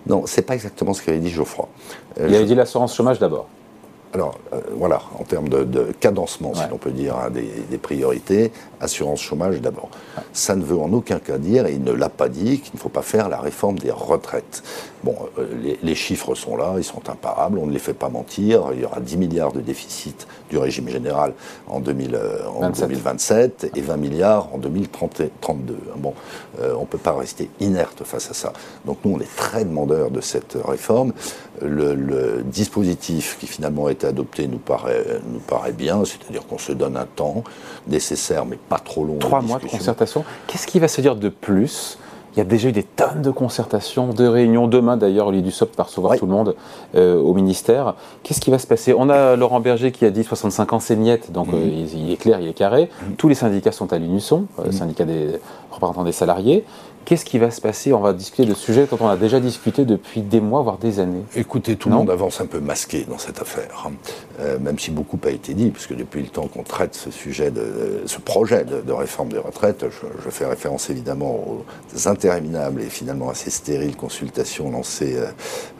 Non, 0.07 0.23
c'est 0.27 0.43
pas 0.43 0.55
exactement 0.55 0.95
ce 0.95 1.03
qu'avait 1.03 1.19
dit 1.19 1.31
Geoffroy. 1.31 1.69
Il 2.17 2.33
avait 2.33 2.45
dit 2.45 2.55
l'assurance 2.55 2.95
chômage 2.95 3.19
d'abord 3.19 3.49
alors 4.15 4.39
euh, 4.53 4.61
voilà, 4.73 5.03
en 5.19 5.25
termes 5.25 5.49
de, 5.49 5.93
cadencement, 6.01 6.55
si 6.55 6.63
l'on 6.71 6.79
peut 6.79 6.91
dire, 6.91 7.17
hein, 7.17 7.31
des, 7.31 7.79
priorités, 7.79 8.53
assurance 8.81 9.21
chômage 9.21 9.61
d'abord. 9.61 9.91
Ça 10.33 10.57
ne 10.57 10.65
veut 10.65 10.79
en 10.79 10.93
aucun 10.93 11.19
cas 11.19 11.39
dire, 11.39 11.67
et 11.67 11.75
il 11.75 11.83
ne 11.83 11.93
l'a 11.93 12.09
pas 12.09 12.29
dit, 12.29 12.61
qu'il 12.61 12.75
ne 12.75 12.79
faut 12.79 12.89
pas 12.89 13.03
faire 13.03 13.29
la 13.29 13.39
réforme 13.39 13.79
des 13.79 13.91
retraites. 13.91 14.63
Bon, 15.05 15.15
euh, 15.39 15.47
les, 15.83 15.95
chiffres 15.95 16.35
sont 16.35 16.57
là, 16.57 16.75
ils 16.79 16.85
sont 16.85 17.09
imparables, 17.09 17.59
on 17.59 17.67
ne 17.67 17.73
les 17.73 17.79
fait 17.79 17.95
pas 17.95 18.09
mentir. 18.09 18.71
Il 18.75 18.81
y 18.81 18.85
aura 18.85 19.01
10 19.01 19.17
milliards 19.17 19.53
de 19.53 19.61
déficit 19.61 20.27
du 20.51 20.59
régime 20.59 20.89
général 20.89 21.35
en, 21.67 21.81
2027 21.81 23.65
euh, 23.65 23.69
et 23.77 23.81
20 23.81 23.97
milliards 23.97 24.49
en 24.55 24.59
2032. 24.59 25.79
Bon, 25.97 26.15
on 26.61 26.81
ne 26.81 26.87
peut 26.87 26.99
pas 26.99 27.13
rester 27.13 27.51
inerte 27.61 28.03
face 28.05 28.31
à 28.31 28.35
ça. 28.35 28.53
Donc 28.87 28.99
nous, 29.05 29.13
on 29.13 29.21
est 29.21 29.37
très 29.37 29.65
demandeurs 29.65 30.11
de 30.11 30.21
cette 30.21 30.57
réforme. 30.65 31.13
Le, 31.63 31.95
le 31.95 32.43
dispositif 32.45 33.37
qui 33.41 33.47
finalement 33.47 33.89
est 33.89 33.98
adopté 34.05 34.47
nous 34.47 34.59
paraît, 34.59 35.21
nous 35.27 35.41
paraît 35.41 35.73
bien, 35.73 36.05
c'est-à-dire 36.05 36.47
qu'on 36.47 36.59
se 36.59 36.73
donne 36.73 36.97
un 36.97 37.07
temps 37.07 37.45
nécessaire, 37.87 38.47
mais 38.47 38.57
pas 38.57 38.79
trop 38.79 39.05
long. 39.05 39.19
Trois 39.19 39.41
mois 39.41 39.59
de 39.59 39.67
concertation. 39.67 40.25
Qu'est-ce 40.47 40.67
qui 40.67 40.79
va 40.79 40.89
se 40.89 41.01
dire 41.01 41.17
de 41.17 41.29
plus? 41.29 41.99
Il 42.39 42.39
y 42.39 42.43
a 42.43 42.45
déjà 42.45 42.69
eu 42.69 42.73
des 42.73 42.85
tonnes 42.85 43.23
de 43.23 43.33
concertations, 43.33 44.13
de 44.13 44.25
réunions. 44.25 44.69
Demain, 44.69 44.97
d'ailleurs, 44.97 45.27
au 45.27 45.31
lieu 45.33 45.41
du 45.41 45.51
SOP 45.51 45.77
va 45.77 45.83
recevoir 45.83 46.17
tout 46.17 46.27
le 46.27 46.31
monde 46.31 46.55
euh, 46.95 47.19
au 47.19 47.35
ministère. 47.35 47.95
Qu'est-ce 48.23 48.41
qui 48.41 48.51
va 48.51 48.61
se 48.61 48.67
passer? 48.69 48.95
On 48.97 49.09
a 49.09 49.35
Laurent 49.35 49.59
Berger 49.59 49.91
qui 49.91 50.05
a 50.05 50.11
dit 50.11 50.23
65 50.23 50.73
ans, 50.73 50.79
c'est 50.79 50.95
niette, 50.95 51.33
donc 51.33 51.49
mhm. 51.49 51.55
euh, 51.55 51.87
il, 51.95 52.13
est 52.13 52.17
clair, 52.17 52.39
il 52.41 52.47
est 52.47 52.53
carré. 52.53 52.91
Mhm. 53.03 53.17
Tous 53.17 53.29
les 53.29 53.35
syndicats 53.35 53.73
sont 53.73 53.93
à 53.93 53.99
l'unisson, 53.99 54.47
euh, 54.61 54.67
mhm. 54.67 54.73
syndicat 54.73 55.05
des 55.05 55.41
représentants 55.73 56.05
des 56.05 56.13
salariés. 56.13 56.65
Qu'est-ce 57.09 57.25
qui 57.25 57.39
va 57.39 57.51
se 57.51 57.63
passer 57.63 57.95
On 57.95 58.01
va 58.01 58.13
discuter 58.13 58.45
de 58.45 58.53
sujets 58.53 58.85
dont 58.85 58.99
on 59.01 59.09
a 59.09 59.17
déjà 59.17 59.41
discuté 59.41 59.87
depuis 59.87 60.21
des 60.21 60.43
mois, 60.43 60.61
voire 60.61 60.77
des 60.77 61.01
années. 61.01 61.23
Écoutez, 61.37 61.77
tout 61.77 61.89
le 61.89 61.95
monde 61.95 62.11
avance 62.11 62.43
un 62.43 62.45
peu 62.45 62.61
masqué 62.61 63.07
dans 63.09 63.17
cette 63.17 63.41
affaire. 63.41 63.89
euh, 64.41 64.59
même 64.59 64.79
si 64.79 64.91
beaucoup 64.91 65.19
a 65.25 65.31
été 65.31 65.55
dit, 65.55 65.71
puisque 65.71 65.97
depuis 65.97 66.21
le 66.21 66.29
temps 66.29 66.49
qu'on 66.49 66.65
traite 66.65 66.95
ce 66.95 67.11
sujet, 67.11 67.51
de, 67.51 68.03
ce 68.05 68.19
projet 68.19 68.67
de, 68.67 68.93
réforme 68.93 69.31
des 69.31 69.39
retraites, 69.39 69.87
je, 69.89 70.29
fais 70.29 70.45
référence 70.45 70.91
évidemment 70.91 71.33
aux 71.33 72.09
interminables 72.09 72.83
et 72.83 72.91
finalement 72.91 73.31
assez 73.31 73.49
stériles 73.49 73.97
consultations 73.97 74.71
lancées 74.71 75.17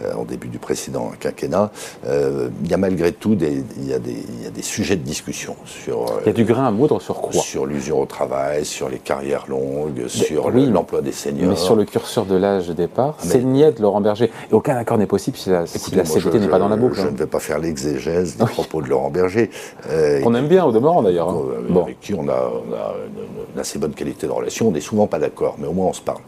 euh, 0.03 0.15
en 0.15 0.25
début 0.25 0.49
du 0.49 0.59
précédent 0.59 1.13
quinquennat, 1.21 1.71
il 2.07 2.71
y 2.71 2.73
a 2.73 2.79
malgré 2.79 3.13
tout 3.13 3.35
des, 3.35 3.63
il 3.77 3.87
y 3.87 3.93
a 3.93 3.99
des, 3.99 4.17
il 4.39 4.45
y 4.45 4.47
a 4.47 4.51
des 4.51 4.63
sujets 4.63 4.97
de 4.97 5.03
discussion 5.03 5.57
sur... 5.67 6.07
il 6.23 6.29
y 6.29 6.31
a 6.31 6.33
du 6.33 6.45
grain 6.45 6.67
à 6.67 6.71
moudre 6.71 7.03
sur 7.03 7.21
quoi 7.21 7.43
Sur 7.43 7.67
l'usure 7.67 7.99
au 7.99 8.07
travail, 8.07 8.65
sur 8.65 8.89
les 8.89 8.99
carrières 8.99 9.45
longues, 9.47 10.09
sur 10.09 10.51
l'emploi 10.51 11.03
des 11.03 11.18
seniors. 11.19 11.51
Mais 11.51 11.57
sur 11.57 11.77
le 11.77 11.85
curseur 11.85 12.25
de 12.25 12.37
l'âge 12.37 12.69
de 12.69 12.73
départ, 12.73 13.17
ah, 13.19 13.23
c'est 13.23 13.43
niette 13.43 13.81
Laurent 13.81 14.01
Berger. 14.01 14.31
Et 14.51 14.55
aucun 14.55 14.77
accord 14.77 14.99
n'est 14.99 15.07
possible 15.07 15.37
si 15.37 15.51
la, 15.51 15.67
si 15.67 15.95
la 15.95 16.05
n'est 16.05 16.49
pas 16.49 16.59
dans 16.59 16.69
la 16.69 16.77
boucle. 16.77 16.97
Je 16.97 17.03
hein. 17.03 17.11
ne 17.13 17.17
vais 17.17 17.27
pas 17.27 17.41
faire 17.41 17.59
l'exégèse 17.59 18.37
des 18.37 18.47
propos 18.47 18.83
de 18.83 18.89
Laurent 18.89 19.11
Berger. 19.11 19.51
Euh, 19.91 20.21
on 20.25 20.35
aime 20.35 20.49
bien 20.49 20.65
au 20.65 20.73
demeurant 20.73 21.03
d'ailleurs. 21.03 21.29
Hein. 21.29 21.43
Euh, 21.71 21.81
avec 21.81 22.01
qui 22.01 22.15
on 22.15 22.29
a, 22.29 22.51
une, 23.55 23.61
assez 23.61 23.79
bonne 23.79 23.93
qualité 23.93 24.27
de 24.27 24.33
relation. 24.33 24.69
On 24.69 24.73
n'est 24.73 24.81
souvent 24.81 25.07
pas 25.07 25.19
d'accord, 25.19 25.57
mais 25.59 25.67
au 25.67 25.73
moins 25.73 25.87
on 25.87 25.93
se 25.93 26.03
parle. 26.03 26.21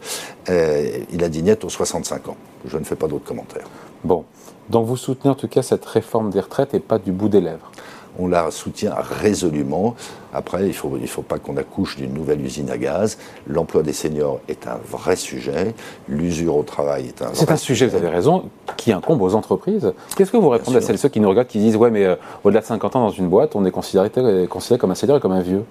Euh, 0.49 0.99
il 1.11 1.23
a 1.23 1.29
dit 1.29 1.41
niette 1.43 1.63
aux 1.63 1.69
65 1.69 2.29
ans. 2.29 2.37
Je 2.65 2.77
ne 2.77 2.83
fais 2.83 2.95
pas 2.95 3.07
d'autres 3.07 3.25
commentaires. 3.25 3.67
Bon. 4.03 4.25
Donc 4.69 4.85
vous 4.85 4.97
soutenez 4.97 5.31
en 5.31 5.35
tout 5.35 5.47
cas 5.47 5.63
cette 5.63 5.85
réforme 5.85 6.29
des 6.29 6.39
retraites 6.39 6.73
et 6.73 6.79
pas 6.79 6.97
du 6.97 7.11
bout 7.11 7.29
des 7.29 7.41
lèvres 7.41 7.71
on 8.19 8.27
la 8.27 8.51
soutient 8.51 8.93
résolument. 9.21 9.95
Après, 10.33 10.61
il 10.61 10.67
ne 10.69 10.73
faut, 10.73 10.97
il 10.99 11.07
faut 11.07 11.21
pas 11.21 11.39
qu'on 11.39 11.57
accouche 11.57 11.97
d'une 11.97 12.13
nouvelle 12.13 12.41
usine 12.41 12.69
à 12.69 12.77
gaz. 12.77 13.17
L'emploi 13.47 13.83
des 13.83 13.93
seniors 13.93 14.39
est 14.47 14.67
un 14.67 14.77
vrai 14.89 15.15
sujet. 15.15 15.73
L'usure 16.07 16.55
au 16.55 16.63
travail 16.63 17.07
est 17.07 17.21
un 17.21 17.25
vrai 17.25 17.35
C'est 17.35 17.51
un 17.51 17.57
sujet, 17.57 17.87
vous 17.87 17.95
avez 17.95 18.09
raison, 18.09 18.49
qui 18.77 18.91
incombe 18.91 19.21
aux 19.21 19.35
entreprises. 19.35 19.93
Qu'est-ce 20.15 20.31
que 20.31 20.37
vous 20.37 20.49
répondez 20.49 20.77
à 20.77 20.81
celles 20.81 20.97
ceux 20.97 21.09
qui 21.09 21.19
nous 21.19 21.29
regardent, 21.29 21.47
qui 21.47 21.59
disent 21.59 21.75
Ouais, 21.75 21.91
mais 21.91 22.05
euh, 22.05 22.15
au-delà 22.43 22.61
de 22.61 22.65
50 22.65 22.95
ans 22.95 23.01
dans 23.01 23.09
une 23.09 23.27
boîte, 23.27 23.55
on 23.55 23.65
est 23.65 23.71
considéré, 23.71 24.09
considéré 24.49 24.79
comme 24.79 24.91
un 24.91 24.95
senior 24.95 25.17
et 25.17 25.19
comme 25.19 25.33
un 25.33 25.41
vieux? 25.41 25.63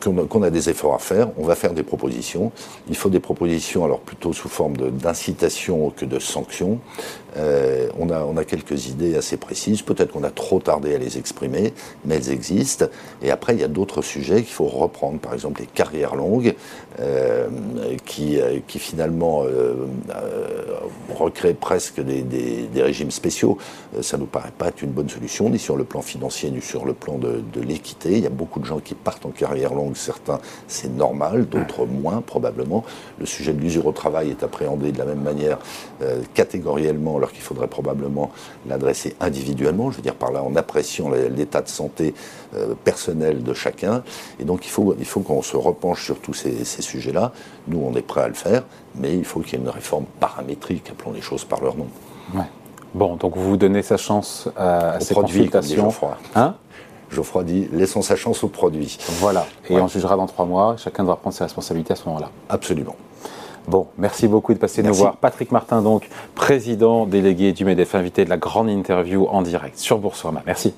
Qu'on 0.00 0.42
a, 0.42 0.50
des 0.50 0.70
efforts 0.70 0.94
à 0.94 0.98
faire, 0.98 1.28
on 1.36 1.44
va 1.44 1.54
faire 1.54 1.72
des 1.72 1.82
propositions. 1.82 2.52
Il 2.88 2.96
faut 2.96 3.08
des 3.08 3.20
propositions, 3.20 3.84
alors 3.84 4.00
plutôt 4.00 4.32
sous 4.32 4.48
forme 4.48 4.76
d'incitation 4.76 5.90
que 5.90 6.04
de 6.04 6.18
sanctions. 6.18 6.78
Euh, 7.38 7.88
on, 7.98 8.10
a, 8.10 8.24
on 8.24 8.36
a 8.36 8.44
quelques 8.44 8.88
idées 8.88 9.16
assez 9.16 9.36
précises. 9.36 9.82
Peut-être 9.82 10.12
qu'on 10.12 10.24
a 10.24 10.30
trop 10.30 10.60
tardé 10.60 10.94
à 10.94 10.98
les 10.98 11.18
exprimer, 11.18 11.72
mais 12.04 12.16
elles 12.16 12.30
existent. 12.30 12.86
Et 13.22 13.30
après, 13.30 13.54
il 13.54 13.60
y 13.60 13.64
a 13.64 13.68
d'autres 13.68 14.02
sujets 14.02 14.42
qu'il 14.42 14.52
faut 14.52 14.66
reprendre. 14.66 15.18
Par 15.18 15.32
exemple, 15.32 15.60
les 15.60 15.66
carrières 15.66 16.14
longues, 16.14 16.54
euh, 17.00 17.48
qui, 18.04 18.38
euh, 18.38 18.58
qui 18.66 18.78
finalement 18.78 19.44
recréent 21.14 21.56
presque 21.58 22.00
des, 22.00 22.22
des, 22.22 22.82
régimes 22.82 23.10
spéciaux. 23.10 23.58
ça 24.00 24.16
ne 24.16 24.22
nous 24.22 24.26
paraît 24.26 24.52
pas 24.56 24.68
être 24.68 24.82
une 24.82 24.90
bonne 24.90 25.08
solution, 25.08 25.48
ni 25.48 25.58
sur 25.58 25.76
le 25.76 25.84
plan 25.84 26.02
financier, 26.02 26.50
ni 26.50 26.60
sur 26.60 26.84
le 26.84 26.92
plan 26.92 27.16
de, 27.16 27.42
de 27.52 27.60
l'équité. 27.60 28.12
Il 28.12 28.22
y 28.22 28.26
a 28.26 28.30
beaucoup 28.30 28.60
de 28.60 28.64
gens 28.64 28.80
qui 28.80 28.94
partent 28.94 29.24
en 29.24 29.30
carrière 29.30 29.74
longue. 29.74 29.81
Certains, 29.94 30.40
c'est 30.68 30.94
normal, 30.94 31.46
d'autres 31.46 31.86
moins, 31.86 32.20
probablement. 32.20 32.84
Le 33.18 33.26
sujet 33.26 33.52
de 33.52 33.60
l'usure 33.60 33.86
au 33.86 33.92
travail 33.92 34.30
est 34.30 34.42
appréhendé 34.42 34.92
de 34.92 34.98
la 34.98 35.04
même 35.04 35.22
manière, 35.22 35.58
catégoriellement 36.34 37.16
alors 37.16 37.32
qu'il 37.32 37.42
faudrait 37.42 37.68
probablement 37.68 38.30
l'adresser 38.66 39.16
individuellement, 39.20 39.90
je 39.90 39.96
veux 39.96 40.02
dire 40.02 40.14
par 40.14 40.32
là 40.32 40.42
en 40.42 40.54
appréciant 40.56 41.10
l'état 41.10 41.60
de 41.60 41.68
santé 41.68 42.14
euh, 42.54 42.74
personnel 42.84 43.42
de 43.42 43.54
chacun. 43.54 44.02
Et 44.38 44.44
donc 44.44 44.66
il 44.66 44.70
faut, 44.70 44.94
il 44.98 45.04
faut 45.04 45.20
qu'on 45.20 45.42
se 45.42 45.56
repenche 45.56 46.04
sur 46.04 46.18
tous 46.18 46.34
ces, 46.34 46.64
sujets-là. 46.64 47.32
Nous, 47.68 47.82
on 47.82 47.94
est 47.96 48.02
prêt 48.02 48.22
à 48.22 48.28
le 48.28 48.34
faire, 48.34 48.64
mais 48.96 49.16
il 49.16 49.24
faut 49.24 49.40
qu'il 49.40 49.54
y 49.58 49.62
ait 49.62 49.64
une 49.64 49.70
réforme 49.70 50.04
paramétrique, 50.20 50.90
appelons 50.90 51.12
les 51.12 51.20
choses 51.20 51.44
par 51.44 51.62
leur 51.62 51.76
nom. 51.76 51.86
Bon, 52.94 53.16
donc 53.16 53.36
vous 53.36 53.56
donnez 53.56 53.82
sa 53.82 53.96
chance 53.96 54.48
à, 54.56 55.00
ces 55.00 55.14
consultations. 55.14 55.84
Geoffroy. 55.84 56.18
Hein? 56.34 56.56
Geoffroy 57.12 57.44
dit 57.44 57.68
laissons 57.72 58.02
sa 58.02 58.16
chance 58.16 58.42
au 58.42 58.48
produit. 58.48 58.98
Voilà, 59.20 59.46
et 59.68 59.80
on 59.80 59.88
jugera 59.88 60.16
dans 60.16 60.26
trois 60.26 60.46
mois. 60.46 60.76
Chacun 60.76 61.02
devra 61.02 61.16
prendre 61.16 61.34
ses 61.34 61.44
responsabilités 61.44 61.92
à 61.92 61.96
ce 61.96 62.06
moment-là. 62.06 62.30
Absolument. 62.48 62.96
Bon, 63.68 63.86
merci 63.96 64.26
beaucoup 64.26 64.54
de 64.54 64.58
passer 64.58 64.82
nous 64.82 64.92
voir. 64.92 65.16
Patrick 65.16 65.52
Martin, 65.52 65.82
donc, 65.82 66.08
président 66.34 67.06
délégué 67.06 67.52
du 67.52 67.64
MEDEF, 67.64 67.94
invité 67.94 68.24
de 68.24 68.30
la 68.30 68.36
grande 68.36 68.68
interview 68.68 69.26
en 69.28 69.42
direct 69.42 69.78
sur 69.78 69.98
Boursorama. 69.98 70.42
Merci. 70.46 70.74